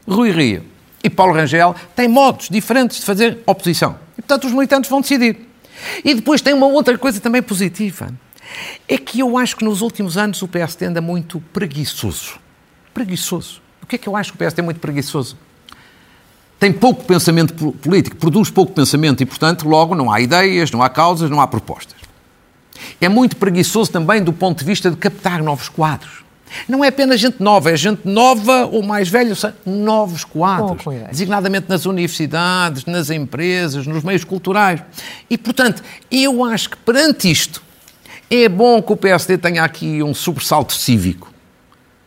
Rui 0.08 0.32
Rio 0.32 0.63
e 1.04 1.10
Paulo 1.10 1.34
Rangel 1.34 1.75
têm 1.95 2.08
modos 2.08 2.49
diferentes 2.49 2.99
de 2.99 3.06
fazer 3.06 3.39
oposição. 3.45 3.97
E, 4.17 4.21
portanto, 4.21 4.45
os 4.45 4.51
militantes 4.51 4.89
vão 4.89 5.01
decidir. 5.01 5.47
E 6.04 6.13
depois 6.13 6.41
tem 6.41 6.54
uma 6.54 6.67
outra 6.67 6.97
coisa 6.97 7.19
também 7.21 7.41
positiva 7.41 8.10
é 8.88 8.98
que 8.98 9.20
eu 9.20 9.38
acho 9.38 9.56
que 9.56 9.63
nos 9.63 9.82
últimos 9.82 10.18
anos 10.18 10.41
o 10.41 10.48
PSD 10.48 10.86
anda 10.86 11.02
muito 11.02 11.39
preguiçoso. 11.54 12.39
Preguiçoso. 12.94 13.62
O 13.82 13.86
que 13.86 13.96
é 13.96 14.00
que 14.00 14.08
eu 14.08 14.15
acho 14.15 14.32
que 14.32 14.36
o 14.36 14.39
PSD 14.39 14.62
é 14.62 14.65
muito 14.65 14.80
preguiçoso? 14.80 15.38
Tem 16.60 16.72
pouco 16.72 17.04
pensamento 17.04 17.72
político, 17.74 18.15
produz 18.15 18.50
pouco 18.50 18.72
pensamento 18.72 19.22
e, 19.22 19.26
portanto, 19.26 19.68
logo 19.68 19.94
não 19.94 20.12
há 20.12 20.22
ideias, 20.22 20.72
não 20.72 20.82
há 20.82 20.89
causas, 20.89 21.30
não 21.30 21.41
há 21.41 21.48
propostas. 21.48 21.98
É 23.00 23.10
muito 23.10 23.36
preguiçoso 23.36 23.91
também 23.91 24.24
do 24.24 24.34
ponto 24.34 24.60
de 24.60 24.65
vista 24.65 24.89
de 24.89 24.98
captar 24.98 25.44
novos 25.44 25.70
quadros. 25.70 26.24
Não 26.68 26.84
é 26.84 26.88
apenas 26.88 27.20
gente 27.20 27.41
nova, 27.41 27.72
é 27.72 27.76
gente 27.76 28.02
nova 28.06 28.65
ou 28.65 28.82
mais 28.82 29.10
velha, 29.10 29.34
novos 29.65 30.24
quadros, 30.24 30.84
designadamente 31.10 31.68
nas 31.68 31.86
universidades, 31.86 32.86
nas 32.86 33.10
empresas, 33.10 33.86
nos 33.86 34.04
meios 34.04 34.24
culturais. 34.24 34.82
E, 35.30 35.38
portanto, 35.38 35.84
eu 36.10 36.44
acho 36.44 36.70
que 36.70 36.78
perante 36.78 37.30
isto, 37.30 37.62
é 38.43 38.50
bom 38.50 38.82
que 38.82 38.93
o 38.93 38.98
PSD 38.98 39.38
tenha 39.38 39.63
aqui 39.63 40.04
um 40.04 40.13
sobressalto 40.13 40.74
cívico, 40.74 41.32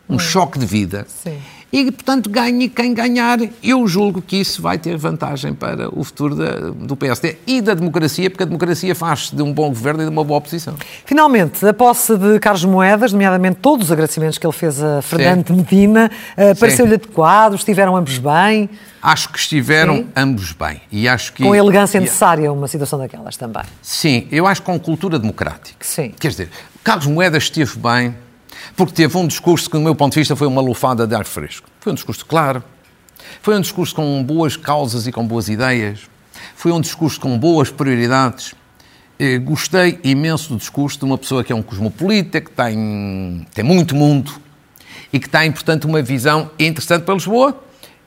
um 0.07 0.15
hum. 0.15 0.19
choque 0.19 0.59
de 0.59 0.65
vida. 0.65 1.05
Sim. 1.07 1.39
E, 1.71 1.91
portanto, 1.91 2.29
ganhe 2.29 2.67
quem 2.67 2.93
ganhar. 2.93 3.39
Eu 3.63 3.87
julgo 3.87 4.21
que 4.21 4.37
isso 4.37 4.61
vai 4.61 4.77
ter 4.77 4.97
vantagem 4.97 5.53
para 5.53 5.89
o 5.93 6.03
futuro 6.03 6.35
da, 6.35 6.71
do 6.71 6.95
PSD 6.95 7.37
e 7.45 7.61
da 7.61 7.73
democracia, 7.73 8.29
porque 8.29 8.43
a 8.43 8.45
democracia 8.45 8.95
faz 8.95 9.31
de 9.31 9.41
um 9.41 9.53
bom 9.53 9.69
governo 9.69 10.01
e 10.01 10.05
de 10.05 10.11
uma 10.11 10.23
boa 10.23 10.39
oposição. 10.39 10.75
Finalmente, 11.05 11.65
a 11.65 11.73
posse 11.73 12.17
de 12.17 12.39
Carlos 12.39 12.65
Moedas, 12.65 13.13
nomeadamente 13.13 13.57
todos 13.61 13.87
os 13.87 13.91
agradecimentos 13.91 14.37
que 14.37 14.45
ele 14.45 14.53
fez 14.53 14.81
a 14.81 15.01
Fernando 15.01 15.47
Sim. 15.47 15.55
Medina, 15.55 16.11
uh, 16.33 16.59
pareceu-lhe 16.59 16.95
adequado? 16.95 17.55
Estiveram 17.55 17.95
ambos 17.95 18.17
bem? 18.17 18.69
Acho 19.01 19.29
que 19.29 19.37
estiveram 19.37 19.97
Sim. 19.97 20.07
ambos 20.15 20.51
bem. 20.51 20.81
E 20.91 21.07
acho 21.07 21.33
que... 21.33 21.43
Com 21.43 21.53
a 21.53 21.57
elegância 21.57 21.99
necessária 21.99 22.51
uma 22.51 22.67
situação 22.67 22.99
daquelas 22.99 23.37
também. 23.37 23.63
Sim, 23.81 24.27
eu 24.31 24.45
acho 24.45 24.61
que 24.61 24.65
com 24.65 24.79
cultura 24.79 25.19
democrática. 25.19 25.77
Sim. 25.81 26.13
Quer 26.19 26.29
dizer, 26.29 26.49
Carlos 26.83 27.07
Moedas 27.07 27.43
esteve 27.43 27.77
bem 27.77 28.15
porque 28.75 28.93
teve 28.93 29.17
um 29.17 29.27
discurso 29.27 29.69
que, 29.69 29.77
do 29.77 29.83
meu 29.83 29.95
ponto 29.95 30.13
de 30.13 30.19
vista, 30.19 30.35
foi 30.35 30.47
uma 30.47 30.61
lufada 30.61 31.05
de 31.05 31.15
ar 31.15 31.25
fresco. 31.25 31.69
Foi 31.79 31.91
um 31.91 31.95
discurso 31.95 32.25
claro, 32.25 32.63
foi 33.41 33.55
um 33.55 33.61
discurso 33.61 33.95
com 33.95 34.23
boas 34.23 34.55
causas 34.55 35.07
e 35.07 35.11
com 35.11 35.25
boas 35.25 35.49
ideias, 35.49 36.01
foi 36.55 36.71
um 36.71 36.81
discurso 36.81 37.19
com 37.19 37.37
boas 37.37 37.69
prioridades. 37.69 38.53
Eh, 39.17 39.37
gostei 39.37 39.99
imenso 40.03 40.49
do 40.49 40.57
discurso 40.57 40.99
de 40.99 41.05
uma 41.05 41.17
pessoa 41.17 41.43
que 41.43 41.51
é 41.51 41.55
um 41.55 41.61
cosmopolita, 41.61 42.39
que 42.39 42.51
tem, 42.51 43.45
tem 43.53 43.63
muito 43.63 43.95
mundo 43.95 44.31
e 45.11 45.19
que 45.19 45.27
tem, 45.27 45.51
portanto, 45.51 45.85
uma 45.85 46.01
visão 46.01 46.51
interessante 46.57 47.03
para 47.03 47.13
Lisboa 47.13 47.61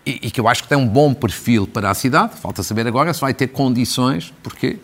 e, 0.07 0.20
e, 0.22 0.31
que 0.31 0.40
eu 0.40 0.48
acho 0.48 0.62
que 0.62 0.68
tem 0.68 0.79
um 0.79 0.87
bom 0.87 1.12
perfil 1.12 1.66
para 1.66 1.90
a 1.90 1.94
cidade. 1.94 2.37
Falta 2.37 2.62
saber 2.62 2.87
agora 2.87 3.12
se 3.12 3.20
vai 3.20 3.35
ter 3.35 3.48
condições, 3.48 4.33
porque 4.42 4.79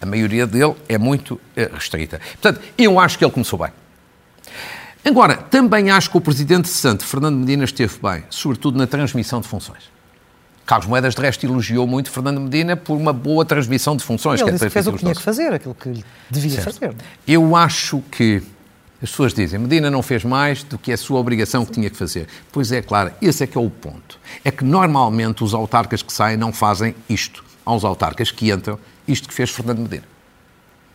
a 0.00 0.06
maioria 0.06 0.46
dele 0.46 0.74
é 0.88 0.98
muito 0.98 1.40
eh, 1.56 1.70
restrita. 1.72 2.20
Portanto, 2.40 2.60
eu 2.76 2.98
acho 2.98 3.18
que 3.18 3.24
ele 3.24 3.32
começou 3.32 3.58
bem. 3.58 3.70
Agora, 5.06 5.36
também 5.36 5.88
acho 5.88 6.10
que 6.10 6.16
o 6.16 6.20
Presidente 6.20 6.68
Santo, 6.68 7.06
Fernando 7.06 7.36
Medina, 7.36 7.62
esteve 7.62 7.94
bem, 8.02 8.24
sobretudo 8.28 8.76
na 8.76 8.88
transmissão 8.88 9.40
de 9.40 9.46
funções. 9.46 9.84
Carlos 10.66 10.88
Moedas, 10.88 11.14
de 11.14 11.22
resto, 11.22 11.46
elogiou 11.46 11.86
muito 11.86 12.10
Fernando 12.10 12.40
Medina 12.40 12.76
por 12.76 12.96
uma 12.96 13.12
boa 13.12 13.44
transmissão 13.44 13.96
de 13.96 14.02
funções. 14.02 14.40
Ele 14.40 14.50
disse 14.50 14.64
que 14.64 14.70
fez 14.70 14.84
o 14.88 14.92
que 14.92 14.98
tinha 14.98 15.14
que 15.14 15.22
fazer, 15.22 15.54
aquilo 15.54 15.76
que 15.76 16.04
devia 16.28 16.60
certo. 16.60 16.80
fazer. 16.80 16.96
Eu 17.24 17.54
acho 17.54 18.02
que 18.10 18.42
as 19.00 19.08
pessoas 19.10 19.32
dizem 19.32 19.60
Medina 19.60 19.92
não 19.92 20.02
fez 20.02 20.24
mais 20.24 20.64
do 20.64 20.76
que 20.76 20.90
a 20.90 20.96
sua 20.96 21.20
obrigação 21.20 21.64
que 21.64 21.70
tinha 21.70 21.88
que 21.88 21.96
fazer. 21.96 22.26
Pois 22.50 22.72
é, 22.72 22.82
claro, 22.82 23.12
esse 23.22 23.44
é 23.44 23.46
que 23.46 23.56
é 23.56 23.60
o 23.60 23.70
ponto. 23.70 24.18
É 24.44 24.50
que 24.50 24.64
normalmente 24.64 25.44
os 25.44 25.54
autarcas 25.54 26.02
que 26.02 26.12
saem 26.12 26.36
não 26.36 26.52
fazem 26.52 26.96
isto. 27.08 27.44
Há 27.64 27.72
uns 27.72 27.84
autarcas 27.84 28.32
que 28.32 28.50
entram, 28.50 28.76
isto 29.06 29.28
que 29.28 29.34
fez 29.34 29.50
Fernando 29.50 29.78
Medina. 29.78 30.04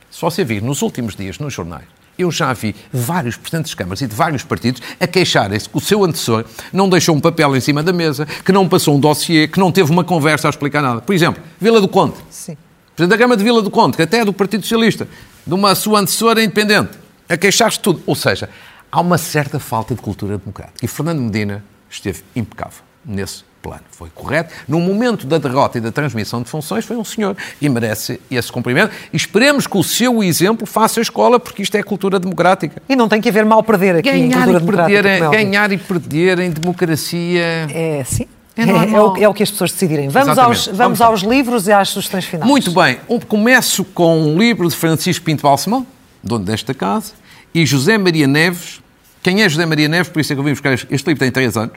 Só 0.09 0.29
se 0.29 0.43
vir 0.43 0.61
nos 0.61 0.81
últimos 0.81 1.15
dias 1.15 1.39
nos 1.39 1.53
jornais 1.53 2.00
eu 2.21 2.31
já 2.31 2.51
vi 2.53 2.75
vários 2.91 3.35
presidentes 3.37 3.71
de 3.71 3.75
câmaras 3.75 4.01
e 4.01 4.07
de 4.07 4.15
vários 4.15 4.43
partidos 4.43 4.81
a 4.99 5.07
queixarem-se 5.07 5.67
que 5.67 5.77
o 5.77 5.81
seu 5.81 6.03
antecessor 6.03 6.45
não 6.71 6.89
deixou 6.89 7.15
um 7.15 7.19
papel 7.19 7.55
em 7.55 7.59
cima 7.59 7.83
da 7.83 7.91
mesa, 7.93 8.25
que 8.25 8.51
não 8.51 8.67
passou 8.67 8.95
um 8.95 8.99
dossiê, 8.99 9.47
que 9.47 9.59
não 9.59 9.71
teve 9.71 9.91
uma 9.91 10.03
conversa 10.03 10.47
a 10.47 10.49
explicar 10.49 10.81
nada. 10.81 11.01
Por 11.01 11.13
exemplo, 11.13 11.41
Vila 11.59 11.81
do 11.81 11.87
Conde. 11.87 12.15
Sim. 12.29 12.57
Presidente 12.95 13.17
da 13.17 13.23
Câmara 13.23 13.37
de 13.37 13.43
Vila 13.43 13.61
do 13.61 13.71
Conde, 13.71 13.97
que 13.97 14.03
até 14.03 14.19
é 14.19 14.25
do 14.25 14.33
Partido 14.33 14.61
Socialista, 14.63 15.07
de 15.45 15.53
uma 15.53 15.73
sua 15.75 15.99
antecessora 15.99 16.43
independente, 16.43 16.91
a 17.27 17.37
queixar-se 17.37 17.77
de 17.77 17.83
tudo. 17.83 18.03
Ou 18.05 18.15
seja, 18.15 18.49
há 18.91 18.99
uma 19.01 19.17
certa 19.17 19.59
falta 19.59 19.95
de 19.95 20.01
cultura 20.01 20.37
democrática. 20.37 20.83
E 20.83 20.87
Fernando 20.87 21.19
Medina 21.19 21.63
esteve 21.89 22.23
impecável 22.35 22.83
nesse 23.05 23.50
plano. 23.61 23.83
Foi 23.91 24.09
correto. 24.09 24.53
No 24.67 24.79
momento 24.79 25.27
da 25.27 25.37
derrota 25.37 25.77
e 25.77 25.81
da 25.81 25.91
transmissão 25.91 26.41
de 26.41 26.49
funções, 26.49 26.83
foi 26.83 26.97
um 26.97 27.03
senhor 27.03 27.35
e 27.61 27.69
merece 27.69 28.19
esse 28.29 28.51
cumprimento. 28.51 28.91
E 29.13 29.17
esperemos 29.17 29.67
que 29.67 29.77
o 29.77 29.83
seu 29.83 30.23
exemplo 30.23 30.65
faça 30.65 30.99
a 30.99 31.03
escola, 31.03 31.39
porque 31.39 31.61
isto 31.61 31.75
é 31.75 31.83
cultura 31.83 32.19
democrática. 32.19 32.81
E 32.89 32.95
não 32.95 33.07
tem 33.07 33.21
que 33.21 33.29
haver 33.29 33.45
mal 33.45 33.63
perder 33.63 33.97
aqui 33.97 34.09
ganhar 34.11 34.47
em 34.47 34.59
cultura 34.59 34.89
e 34.89 34.93
perder, 34.93 35.29
Ganhar 35.29 35.71
e 35.71 35.77
perder 35.77 36.39
em 36.39 36.49
democracia... 36.49 37.67
É, 37.73 38.03
sim. 38.05 38.27
É, 38.57 38.63
é, 38.63 38.65
é, 38.65 39.01
o, 39.01 39.17
é, 39.17 39.29
o, 39.29 39.33
que 39.33 39.43
as 39.43 39.49
pessoas 39.49 39.71
decidirem. 39.71 40.09
Vamos, 40.09 40.37
aos, 40.37 40.65
vamos, 40.65 40.77
vamos 40.77 41.01
aos 41.01 41.21
livros 41.21 41.67
e 41.67 41.71
às 41.71 41.89
sugestões 41.89 42.25
finais. 42.25 42.49
Muito 42.49 42.71
bem. 42.71 42.97
Começo 43.27 43.85
com 43.85 44.21
um 44.21 44.37
livro 44.37 44.67
de 44.67 44.75
Francisco 44.75 45.23
Pinto 45.23 45.43
Balsemão, 45.43 45.87
dono 46.21 46.43
desta 46.43 46.73
casa, 46.73 47.13
e 47.55 47.65
José 47.65 47.97
Maria 47.97 48.27
Neves. 48.27 48.81
Quem 49.23 49.41
é 49.41 49.47
José 49.47 49.65
Maria 49.65 49.87
Neves? 49.87 50.09
Por 50.09 50.19
isso 50.19 50.33
é 50.33 50.35
que 50.35 50.39
eu 50.39 50.43
vim 50.43 50.51
buscar 50.51 50.73
este 50.73 50.91
livro, 50.91 51.15
tem 51.15 51.31
três 51.31 51.55
anos. 51.55 51.75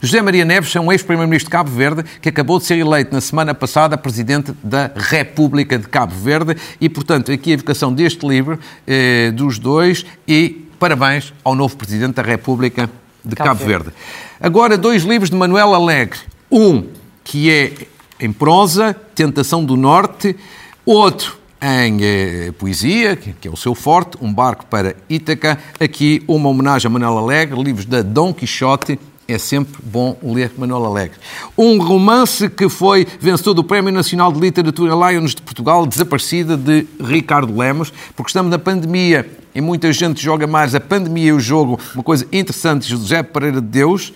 José 0.00 0.20
Maria 0.20 0.44
Neves 0.44 0.74
é 0.76 0.80
um 0.80 0.92
ex-primeiro-ministro 0.92 1.48
de 1.48 1.52
Cabo 1.52 1.70
Verde 1.70 2.04
que 2.20 2.28
acabou 2.28 2.58
de 2.58 2.66
ser 2.66 2.76
eleito 2.76 3.14
na 3.14 3.20
semana 3.20 3.54
passada 3.54 3.96
presidente 3.96 4.52
da 4.62 4.90
República 4.94 5.78
de 5.78 5.88
Cabo 5.88 6.14
Verde 6.14 6.56
e, 6.80 6.88
portanto, 6.88 7.32
aqui 7.32 7.50
a 7.50 7.54
evocação 7.54 7.92
deste 7.92 8.26
livro 8.26 8.58
eh, 8.86 9.30
dos 9.30 9.58
dois 9.58 10.04
e 10.28 10.68
parabéns 10.78 11.32
ao 11.42 11.54
novo 11.54 11.76
presidente 11.76 12.14
da 12.14 12.22
República 12.22 12.90
de 13.24 13.34
Cabo, 13.34 13.50
Cabo 13.50 13.64
Verde. 13.64 13.84
Verde. 13.84 13.98
Agora, 14.38 14.76
dois 14.76 15.02
livros 15.02 15.30
de 15.30 15.36
Manuel 15.36 15.74
Alegre. 15.74 16.18
Um 16.50 16.88
que 17.24 17.50
é 17.50 17.72
em 18.20 18.32
prosa, 18.32 18.94
Tentação 19.14 19.64
do 19.64 19.76
Norte, 19.76 20.36
outro 20.84 21.38
em 21.60 21.98
eh, 22.02 22.52
poesia, 22.58 23.16
que, 23.16 23.32
que, 23.32 23.48
é 23.48 23.50
o 23.50 23.56
seu 23.56 23.74
forte, 23.74 24.18
Um 24.20 24.32
Barco 24.32 24.66
para 24.66 24.94
Ítaca. 25.08 25.58
Aqui 25.80 26.22
uma 26.28 26.50
homenagem 26.50 26.86
a 26.86 26.90
Manuel 26.90 27.16
Alegre, 27.16 27.60
livros 27.60 27.86
da 27.86 28.02
Dom 28.02 28.32
Quixote 28.32 28.98
é 29.28 29.38
sempre 29.38 29.74
bom 29.82 30.16
ler 30.22 30.52
Manuel 30.56 30.84
Alegre. 30.84 31.18
Um 31.56 31.82
romance 31.82 32.48
que 32.48 32.68
foi 32.68 33.06
vencedor 33.20 33.54
do 33.54 33.64
Prémio 33.64 33.92
Nacional 33.92 34.32
de 34.32 34.38
Literatura 34.38 34.94
Lions 34.94 35.34
de 35.34 35.42
Portugal, 35.42 35.86
Desaparecida, 35.86 36.56
de 36.56 36.86
Ricardo 37.00 37.56
Lemos, 37.56 37.92
porque 38.14 38.30
estamos 38.30 38.50
na 38.50 38.58
pandemia 38.58 39.28
e 39.54 39.60
muita 39.60 39.92
gente 39.92 40.22
joga 40.22 40.46
mais 40.46 40.74
a 40.74 40.80
pandemia 40.80 41.28
e 41.28 41.32
o 41.32 41.40
jogo, 41.40 41.80
uma 41.94 42.04
coisa 42.04 42.26
interessante, 42.30 42.88
José 42.88 43.22
Pereira 43.22 43.60
de 43.60 43.66
Deus. 43.66 44.12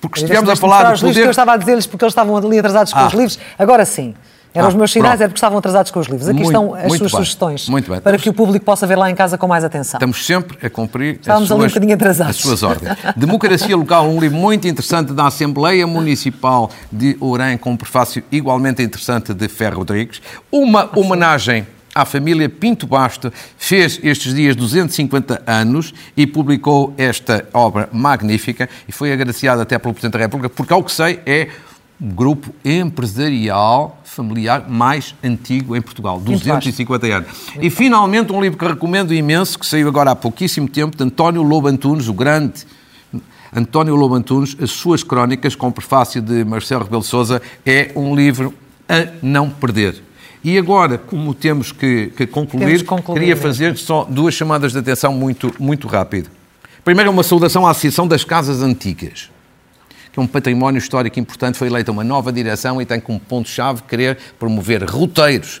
Porque 0.00 0.20
estivemos 0.20 0.50
a 0.50 0.56
falar 0.56 0.92
do 0.92 1.00
poder... 1.00 1.14
que 1.14 1.20
eu 1.20 1.30
estava 1.30 1.54
a 1.54 1.56
dizer-lhes 1.56 1.86
porque 1.86 2.04
eles 2.04 2.12
estavam 2.12 2.36
ali 2.36 2.58
atrasados 2.58 2.92
com 2.92 2.98
ah. 2.98 3.06
os 3.06 3.14
livros. 3.14 3.38
Agora 3.58 3.84
sim. 3.84 4.14
Eram 4.56 4.66
ah, 4.66 4.68
os 4.68 4.74
meus 4.74 4.90
sinais, 4.90 5.20
era 5.20 5.28
porque 5.28 5.38
estavam 5.38 5.58
atrasados 5.58 5.90
com 5.90 6.00
os 6.00 6.06
livros. 6.06 6.28
Aqui 6.28 6.40
muito, 6.40 6.48
estão 6.48 6.74
as 6.74 6.82
suas 6.82 7.00
bem, 7.00 7.08
sugestões 7.08 7.68
muito 7.68 7.90
bem. 7.90 8.00
para 8.00 8.16
que 8.18 8.28
o 8.28 8.32
público 8.32 8.64
possa 8.64 8.86
ver 8.86 8.96
lá 8.96 9.10
em 9.10 9.14
casa 9.14 9.36
com 9.36 9.46
mais 9.46 9.64
atenção. 9.64 9.98
Estamos 9.98 10.24
sempre 10.24 10.66
a 10.66 10.70
cumprir 10.70 11.18
Estávamos 11.20 11.50
as, 11.50 11.72
suas, 11.72 11.76
um 11.76 11.92
atrasados. 11.92 12.36
as 12.36 12.42
suas 12.42 12.62
ordens. 12.62 12.96
Democracia 13.16 13.76
Local, 13.76 14.08
um 14.08 14.18
livro 14.18 14.38
muito 14.38 14.66
interessante 14.66 15.12
da 15.12 15.26
Assembleia 15.26 15.86
Municipal 15.86 16.70
de 16.90 17.16
Ourém, 17.20 17.58
com 17.58 17.72
um 17.72 17.76
prefácio 17.76 18.22
igualmente 18.32 18.82
interessante 18.82 19.34
de 19.34 19.48
Ferro 19.48 19.78
Rodrigues. 19.78 20.22
Uma 20.50 20.90
homenagem 20.96 21.66
à 21.96 22.04
família 22.04 22.46
Pinto 22.46 22.86
Basto, 22.86 23.32
fez 23.56 23.98
estes 24.02 24.34
dias 24.34 24.54
250 24.54 25.42
anos 25.46 25.94
e 26.14 26.26
publicou 26.26 26.92
esta 26.98 27.48
obra 27.54 27.88
magnífica 27.90 28.68
e 28.86 28.92
foi 28.92 29.12
agraciada 29.12 29.62
até 29.62 29.78
pelo 29.78 29.94
Presidente 29.94 30.12
da 30.12 30.18
República, 30.18 30.50
porque, 30.54 30.74
ao 30.74 30.84
que 30.84 30.92
sei, 30.92 31.20
é 31.24 31.48
grupo 32.00 32.54
empresarial 32.64 34.00
familiar 34.04 34.68
mais 34.68 35.14
antigo 35.24 35.74
em 35.74 35.80
Portugal, 35.80 36.20
250 36.20 37.06
anos. 37.06 37.28
E 37.60 37.70
finalmente 37.70 38.32
um 38.32 38.40
livro 38.40 38.58
que 38.58 38.66
recomendo 38.66 39.14
imenso, 39.14 39.58
que 39.58 39.66
saiu 39.66 39.88
agora 39.88 40.10
há 40.10 40.16
pouquíssimo 40.16 40.68
tempo, 40.68 40.96
de 40.96 41.02
António 41.02 41.42
Lobo 41.42 41.68
Antunes, 41.68 42.08
o 42.08 42.12
grande 42.12 42.66
António 43.54 43.94
Lobo 43.94 44.14
Antunes, 44.14 44.56
as 44.60 44.70
suas 44.70 45.02
crónicas, 45.02 45.54
com 45.54 45.72
prefácio 45.72 46.20
de 46.20 46.44
Marcelo 46.44 46.84
Rebelo 46.84 47.00
de 47.00 47.08
Sousa, 47.08 47.40
é 47.64 47.90
um 47.96 48.14
livro 48.14 48.52
a 48.88 49.06
não 49.22 49.48
perder. 49.48 50.02
E 50.44 50.58
agora, 50.58 50.98
como 50.98 51.32
temos 51.32 51.72
que, 51.72 52.12
que 52.16 52.26
concluir, 52.26 52.84
concluir, 52.84 53.18
queria 53.18 53.36
fazer 53.36 53.76
só 53.76 54.04
duas 54.04 54.34
chamadas 54.34 54.72
de 54.72 54.78
atenção 54.78 55.12
muito, 55.12 55.52
muito 55.58 55.88
rápido. 55.88 56.30
Primeiro, 56.84 57.10
uma 57.10 57.22
saudação 57.22 57.66
à 57.66 57.70
Associação 57.70 58.06
das 58.06 58.22
Casas 58.22 58.62
Antigas 58.62 59.30
que 60.16 60.20
é 60.20 60.22
um 60.22 60.26
património 60.26 60.78
histórico 60.78 61.20
importante, 61.20 61.58
foi 61.58 61.68
eleita 61.68 61.92
uma 61.92 62.02
nova 62.02 62.32
direção 62.32 62.80
e 62.80 62.86
tem 62.86 62.98
como 62.98 63.20
ponto-chave 63.20 63.82
querer 63.82 64.16
promover 64.38 64.82
roteiros 64.82 65.60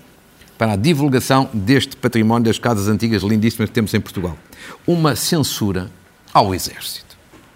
para 0.56 0.72
a 0.72 0.76
divulgação 0.76 1.50
deste 1.52 1.94
património 1.94 2.46
das 2.46 2.58
casas 2.58 2.88
antigas 2.88 3.22
lindíssimas 3.22 3.68
que 3.68 3.74
temos 3.74 3.92
em 3.92 4.00
Portugal. 4.00 4.34
Uma 4.86 5.14
censura 5.14 5.90
ao 6.32 6.54
Exército. 6.54 7.04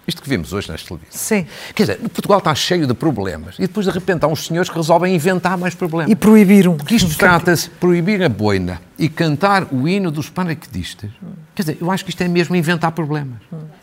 Isto 0.07 0.21
que 0.21 0.29
vimos 0.29 0.53
hoje 0.53 0.69
nas 0.69 0.83
televisões. 0.83 1.19
Sim. 1.19 1.47
Quer 1.73 1.83
dizer, 1.83 1.97
Portugal 2.09 2.37
está 2.37 2.53
cheio 2.53 2.85
de 2.85 2.93
problemas 2.93 3.55
e 3.57 3.61
depois 3.61 3.87
de 3.87 3.91
repente 3.91 4.23
há 4.23 4.27
uns 4.27 4.45
senhores 4.45 4.69
que 4.69 4.75
resolvem 4.75 5.15
inventar 5.15 5.57
mais 5.57 5.73
problemas. 5.73 6.11
E 6.11 6.15
proibiram. 6.15 6.77
Porque 6.77 6.95
isto 6.95 7.17
trata-se 7.17 7.67
de 7.67 7.75
proibir 7.77 8.21
a 8.21 8.29
boina 8.29 8.79
e 8.99 9.09
cantar 9.09 9.67
o 9.71 9.87
hino 9.87 10.11
dos 10.11 10.29
paraquedistas. 10.29 11.09
Quer 11.55 11.63
dizer, 11.63 11.77
eu 11.81 11.89
acho 11.89 12.03
que 12.03 12.11
isto 12.11 12.21
é 12.21 12.27
mesmo 12.27 12.55
inventar 12.55 12.91
problemas. 12.91 13.39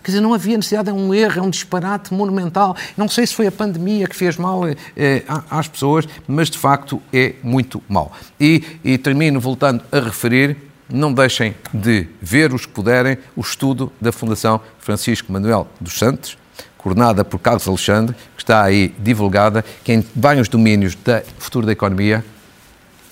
Quer 0.09 0.12
dizer, 0.12 0.21
não 0.23 0.33
havia 0.33 0.57
necessidade, 0.57 0.88
é 0.88 0.92
um 0.94 1.12
erro, 1.12 1.40
é 1.40 1.42
um 1.42 1.51
disparate 1.51 2.14
monumental. 2.14 2.75
Não 2.97 3.11
sei 3.11 3.27
se 3.27 3.35
foi 3.35 3.47
a 3.47 3.53
pandemia 3.53 4.09
que 4.09 4.16
fez 4.16 4.38
mal 4.38 4.62
eh, 4.97 5.23
às 5.51 5.68
pessoas, 5.68 6.09
mas 6.27 6.49
de 6.49 6.57
facto 6.57 7.03
é 7.12 7.35
muito 7.42 7.83
mal. 7.87 8.11
E, 8.40 8.64
e 8.83 8.97
termino 8.97 9.38
voltando 9.38 9.85
a 9.92 10.01
referir 10.01 10.57
não 10.88 11.12
deixem 11.12 11.55
de 11.75 12.09
ver, 12.23 12.55
os 12.55 12.64
que 12.64 12.73
puderem, 12.73 13.18
o 13.37 13.42
estudo 13.42 13.92
da 14.01 14.11
Fundação 14.11 14.62
Francisco 14.79 15.31
Manuel 15.31 15.68
dos 15.79 15.99
Santos, 15.99 16.38
coordenada 16.79 17.23
por 17.23 17.38
Carlos 17.38 17.68
Alexandre, 17.68 18.16
que 18.35 18.42
está 18.42 18.62
aí 18.62 18.94
divulgada, 18.99 19.62
que 19.85 19.92
em 19.92 20.03
vários 20.16 20.49
domínios 20.49 20.94
da 20.94 21.23
futuro 21.38 21.66
da 21.66 21.73
economia 21.73 22.25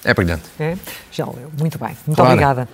é 0.02 0.14
brilhante. 0.14 0.44
É? 0.59 0.78
Já 1.12 1.26
leu. 1.26 1.52
Muito 1.61 1.78
bem. 1.78 1.94
Muito 2.06 2.16
claro. 2.16 2.32
obrigada. 2.32 2.66